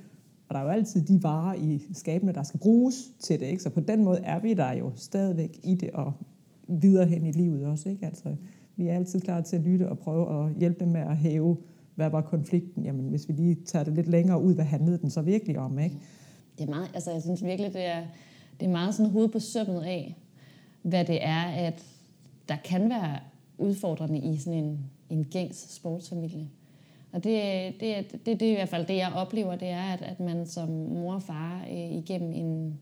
[0.48, 3.46] Og der er jo altid de varer i skabene, der skal bruges til det.
[3.46, 3.62] Ikke?
[3.62, 6.12] Så på den måde er vi der jo stadigvæk i det og
[6.68, 7.88] videre hen i livet også.
[7.88, 8.06] Ikke?
[8.06, 8.36] Altså,
[8.76, 11.56] vi er altid klar til at lytte og prøve at hjælpe dem med at hæve,
[11.94, 12.84] hvad var konflikten?
[12.84, 15.78] Jamen, hvis vi lige tager det lidt længere ud, hvad handlede den så virkelig om?
[15.78, 15.96] Ikke?
[16.58, 18.02] Det er meget, altså jeg synes virkelig, det er,
[18.60, 20.16] det er meget sådan hoved på sømmet af,
[20.82, 21.84] hvad det er, at
[22.48, 23.18] der kan være
[23.58, 26.48] udfordrende i sådan en, en gængs sportsfamilie.
[27.12, 27.40] Og det,
[27.80, 30.46] det, det, det er i hvert fald det, jeg oplever, det er, at, at man
[30.46, 32.80] som mor og far øh, igennem en,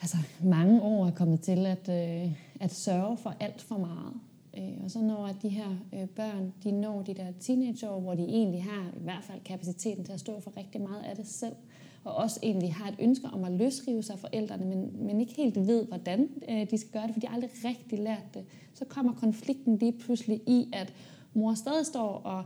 [0.00, 4.12] altså mange år er kommet til at, øh, at sørge for alt for meget.
[4.58, 8.14] Øh, og så når at de her øh, børn, de når de der teenageår, hvor
[8.14, 11.26] de egentlig har i hvert fald kapaciteten til at stå for rigtig meget af det
[11.26, 11.56] selv,
[12.04, 15.56] og også egentlig har et ønske om at løsrive sig forældrene, men, men ikke helt
[15.56, 18.44] ved, hvordan øh, de skal gøre det, for de har aldrig rigtig lært det.
[18.74, 20.92] Så kommer konflikten lige pludselig i, at
[21.34, 22.44] mor stadig står og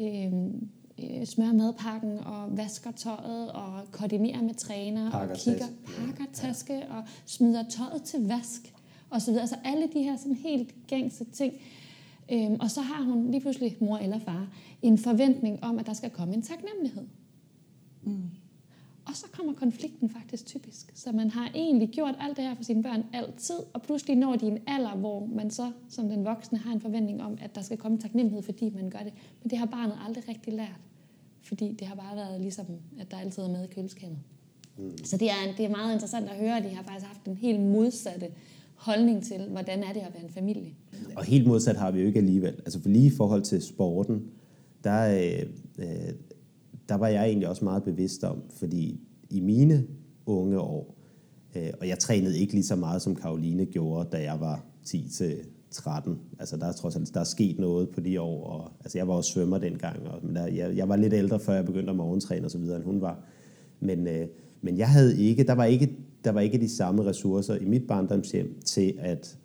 [0.00, 0.32] øh,
[0.98, 6.06] øh, smører madpakken og vasker tøjet og koordinerer med træner Pakker og kigger, taske.
[6.06, 8.74] pakker taske og smider tøjet til vask
[9.10, 9.42] og så videre.
[9.42, 11.54] Altså alle de her sådan helt gængse ting.
[12.32, 14.48] Øhm, og så har hun lige pludselig, mor eller far,
[14.82, 17.06] en forventning om, at der skal komme en taknemmelighed.
[18.02, 18.22] Mm.
[19.06, 20.92] Og så kommer konflikten faktisk typisk.
[20.94, 24.36] Så man har egentlig gjort alt det her for sine børn altid, og pludselig når
[24.36, 27.62] de en alder, hvor man så som den voksne har en forventning om, at der
[27.62, 29.12] skal komme taknemmelighed, fordi man gør det.
[29.42, 30.80] Men det har barnet aldrig rigtig lært.
[31.42, 32.66] Fordi det har bare været ligesom,
[33.00, 34.18] at der altid er mad i køleskabet.
[34.78, 35.04] Mm.
[35.04, 37.36] Så det er, det er meget interessant at høre, at de har faktisk haft en
[37.36, 38.26] helt modsatte
[38.74, 40.74] holdning til, hvordan er det at være en familie.
[41.16, 42.54] Og helt modsat har vi jo ikke alligevel.
[42.54, 44.24] Altså for lige i forhold til sporten,
[44.84, 45.48] der, øh,
[45.78, 46.14] øh,
[46.88, 49.86] der var jeg egentlig også meget bevidst om, fordi i mine
[50.26, 50.96] unge år,
[51.56, 55.08] øh, og jeg trænede ikke lige så meget, som Karoline gjorde, da jeg var 10
[55.08, 55.36] til
[55.70, 56.18] 13.
[56.38, 59.08] Altså der er trods alt der er sket noget på de år, og altså jeg
[59.08, 61.90] var også svømmer dengang, og, men der, jeg, jeg var lidt ældre, før jeg begyndte
[61.90, 63.24] at morgentræne og så videre, end hun var.
[63.80, 64.26] Men, øh,
[64.60, 67.86] men jeg havde ikke, der var ikke, der var ikke de samme ressourcer i mit
[67.86, 69.38] barndomshjem til at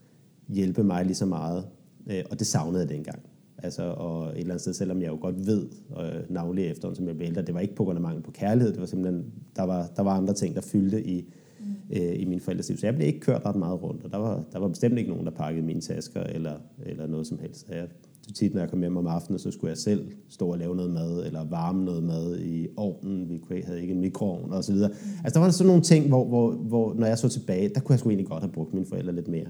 [0.48, 1.66] hjælpe mig lige så meget,
[2.08, 3.29] øh, og det savnede jeg dengang.
[3.64, 5.66] Altså, og et eller andet sted, selvom jeg jo godt ved,
[5.99, 8.32] øh, navnlig efter, som jeg blev ældre, det var ikke på grund af mangel på
[8.32, 11.26] kærlighed, det var simpelthen, der var, der var andre ting, der fyldte i,
[11.60, 11.66] mm.
[11.97, 12.78] øh, i min forældres liv.
[12.78, 15.10] Så jeg blev ikke kørt ret meget rundt, og der var, der var bestemt ikke
[15.10, 16.53] nogen, der pakkede mine tasker eller,
[16.86, 17.60] eller noget som helst.
[17.68, 17.88] Så jeg,
[18.36, 20.91] tit, når jeg kom hjem om aftenen, så skulle jeg selv stå og lave noget
[20.91, 23.30] mad, eller varme noget mad i ovnen.
[23.30, 24.91] Vi kunne- havde ikke en mikroovn og så videre.
[25.24, 27.93] Altså, der var sådan nogle ting, hvor, hvor, hvor, når jeg så tilbage, der kunne
[27.93, 29.45] jeg sgu egentlig godt have brugt mine forældre lidt mere.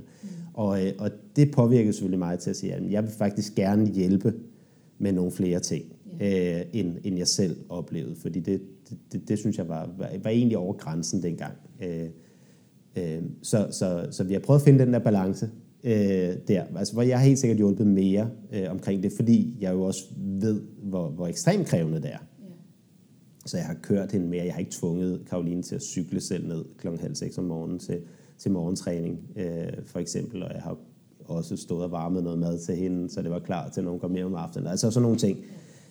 [0.60, 3.86] Og, øh, og det påvirkede selvfølgelig mig til at sige, at jeg vil faktisk gerne
[3.88, 4.34] hjælpe
[4.98, 5.84] med nogle flere ting,
[6.22, 8.16] øh, end, end jeg selv oplevede.
[8.16, 11.54] Fordi det, det, det, det synes jeg var, var, var egentlig over grænsen dengang.
[11.84, 12.10] Øh,
[12.98, 15.50] øh, så, så, så vi har prøvet at finde den der balance
[15.84, 16.64] øh, der.
[16.76, 20.04] Altså, hvor jeg har helt sikkert hjulpet mere øh, omkring det, fordi jeg jo også
[20.18, 22.26] ved, hvor, hvor ekstremt krævende det er.
[23.46, 24.46] Så jeg har kørt hende mere.
[24.46, 27.80] Jeg har ikke tvunget Karoline til at cykle selv ned klokken halv seks om morgenen
[27.80, 28.02] til,
[28.40, 30.44] til morgentræning, øh, for eksempel.
[30.44, 30.78] Og jeg har
[31.26, 34.00] også stået og varmet noget mad til hende, så det var klar til, når hun
[34.00, 34.68] kom hjem om aftenen.
[34.68, 35.38] Altså sådan nogle ting.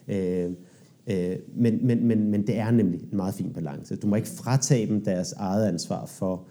[0.09, 0.53] Øh,
[1.07, 3.97] øh, men, men, men, men det er nemlig en meget fin balance.
[3.97, 6.47] Du må ikke fratage dem deres eget ansvar for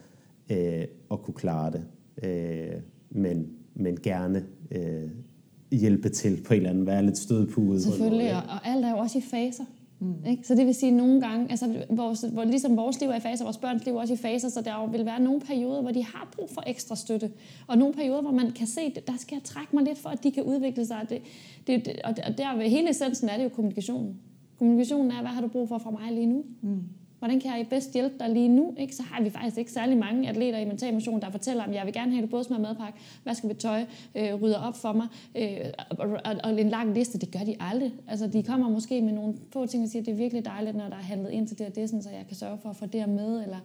[0.51, 1.83] øh, at kunne klare det,
[2.23, 5.09] øh, men, men gerne øh,
[5.71, 7.81] hjælpe til på en eller anden, være lidt stødpude.
[7.81, 9.63] Selvfølgelig, og, og alt er jo også i faser.
[9.99, 10.25] Mm.
[10.25, 10.47] Ikke?
[10.47, 13.19] Så det vil sige, at nogle gange, altså vores, hvor, ligesom vores liv er i
[13.19, 15.91] faser, vores børns liv er også i faser, så der vil være nogle perioder, hvor
[15.91, 17.31] de har brug for ekstra støtte,
[17.67, 20.23] og nogle perioder, hvor man kan se, der skal jeg trække mig lidt for, at
[20.23, 21.05] de kan udvikle sig.
[21.09, 21.21] Det,
[21.67, 24.19] det, det, og der ved hele essensen er det jo kommunikationen.
[24.57, 26.43] Kommunikationen er, hvad har du brug for fra mig lige nu?
[26.61, 26.83] Mm.
[27.19, 28.73] Hvordan kan jeg bedst hjælpe dig lige nu?
[28.77, 28.95] Ikke?
[28.95, 31.85] Så har vi faktisk ikke særlig mange atleter i mental motion, der fortæller, at jeg
[31.85, 34.93] vil gerne have, at du både smager madpakke, vasker ved tøj, øh, rydder op for
[34.93, 35.57] mig, øh,
[35.89, 37.17] og, og, og, en lang liste.
[37.19, 37.93] Det gør de aldrig.
[38.07, 40.77] Altså, de kommer måske med nogle få ting og siger, at det er virkelig dejligt,
[40.77, 42.69] når der er handlet ind til det og det, sådan, så jeg kan sørge for
[42.69, 43.57] at få det med, eller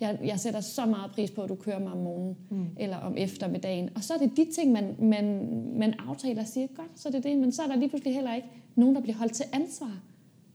[0.00, 2.66] jeg, jeg sætter så meget pris på, at du kører mig om morgenen, mm.
[2.76, 3.90] eller om eftermiddagen.
[3.94, 5.48] Og så er det de ting, man, man,
[5.78, 8.14] man aftaler og siger, godt, så er det det, men så er der lige pludselig
[8.14, 10.00] heller ikke nogen, der bliver holdt til ansvar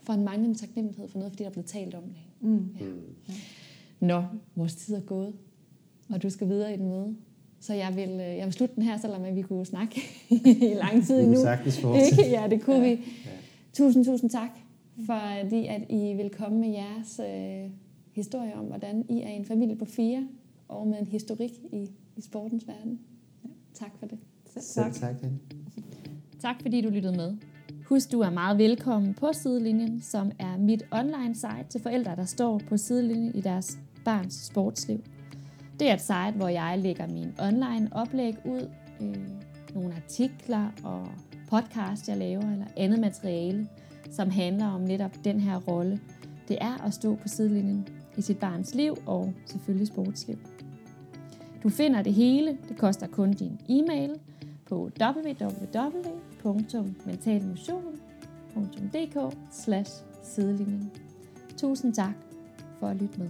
[0.03, 2.30] for en manglende taknemmelighed for noget, fordi der er blevet talt om det.
[2.41, 2.69] Mm.
[2.79, 2.85] Ja.
[3.99, 4.23] Nå,
[4.55, 5.33] vores tid er gået,
[6.09, 7.15] og du skal videre i den møde.
[7.59, 10.01] Så jeg vil, øh, jeg vil slutte den her, selvom vi kunne snakke
[10.71, 11.35] i lang tid Vi endnu.
[11.35, 12.23] kunne sagtens fortsætte.
[12.23, 12.41] Ikke?
[12.41, 12.95] Ja, det kunne ja.
[12.95, 13.01] vi.
[13.73, 14.49] Tusind, tusind tak,
[15.05, 17.71] fordi at I vil komme med jeres øh,
[18.11, 20.27] historie om, hvordan I er en familie på fire,
[20.67, 22.99] og med en historik i, i sportens verden.
[23.43, 24.17] Ja, tak for det.
[24.57, 25.13] Selv tak.
[25.21, 25.41] Henning.
[26.39, 27.37] Tak fordi du lyttede med.
[27.91, 32.25] Husk, du er meget velkommen på Sidelinjen, som er mit online site til forældre, der
[32.25, 35.03] står på sidelinjen i deres barns sportsliv.
[35.79, 38.69] Det er et site, hvor jeg lægger min online oplæg ud,
[39.01, 39.15] øh,
[39.75, 41.07] nogle artikler og
[41.49, 43.67] podcast, jeg laver, eller andet materiale,
[44.11, 45.99] som handler om netop den her rolle.
[46.47, 47.87] Det er at stå på sidelinjen
[48.17, 50.37] i sit barns liv og selvfølgelig sportsliv.
[51.63, 54.11] Du finder det hele, det koster kun din e-mail,
[54.65, 59.91] på www www.mentalmotion.dk slash
[60.23, 60.91] sidelinjen.
[61.57, 62.13] Tusind tak
[62.79, 63.29] for at lytte med.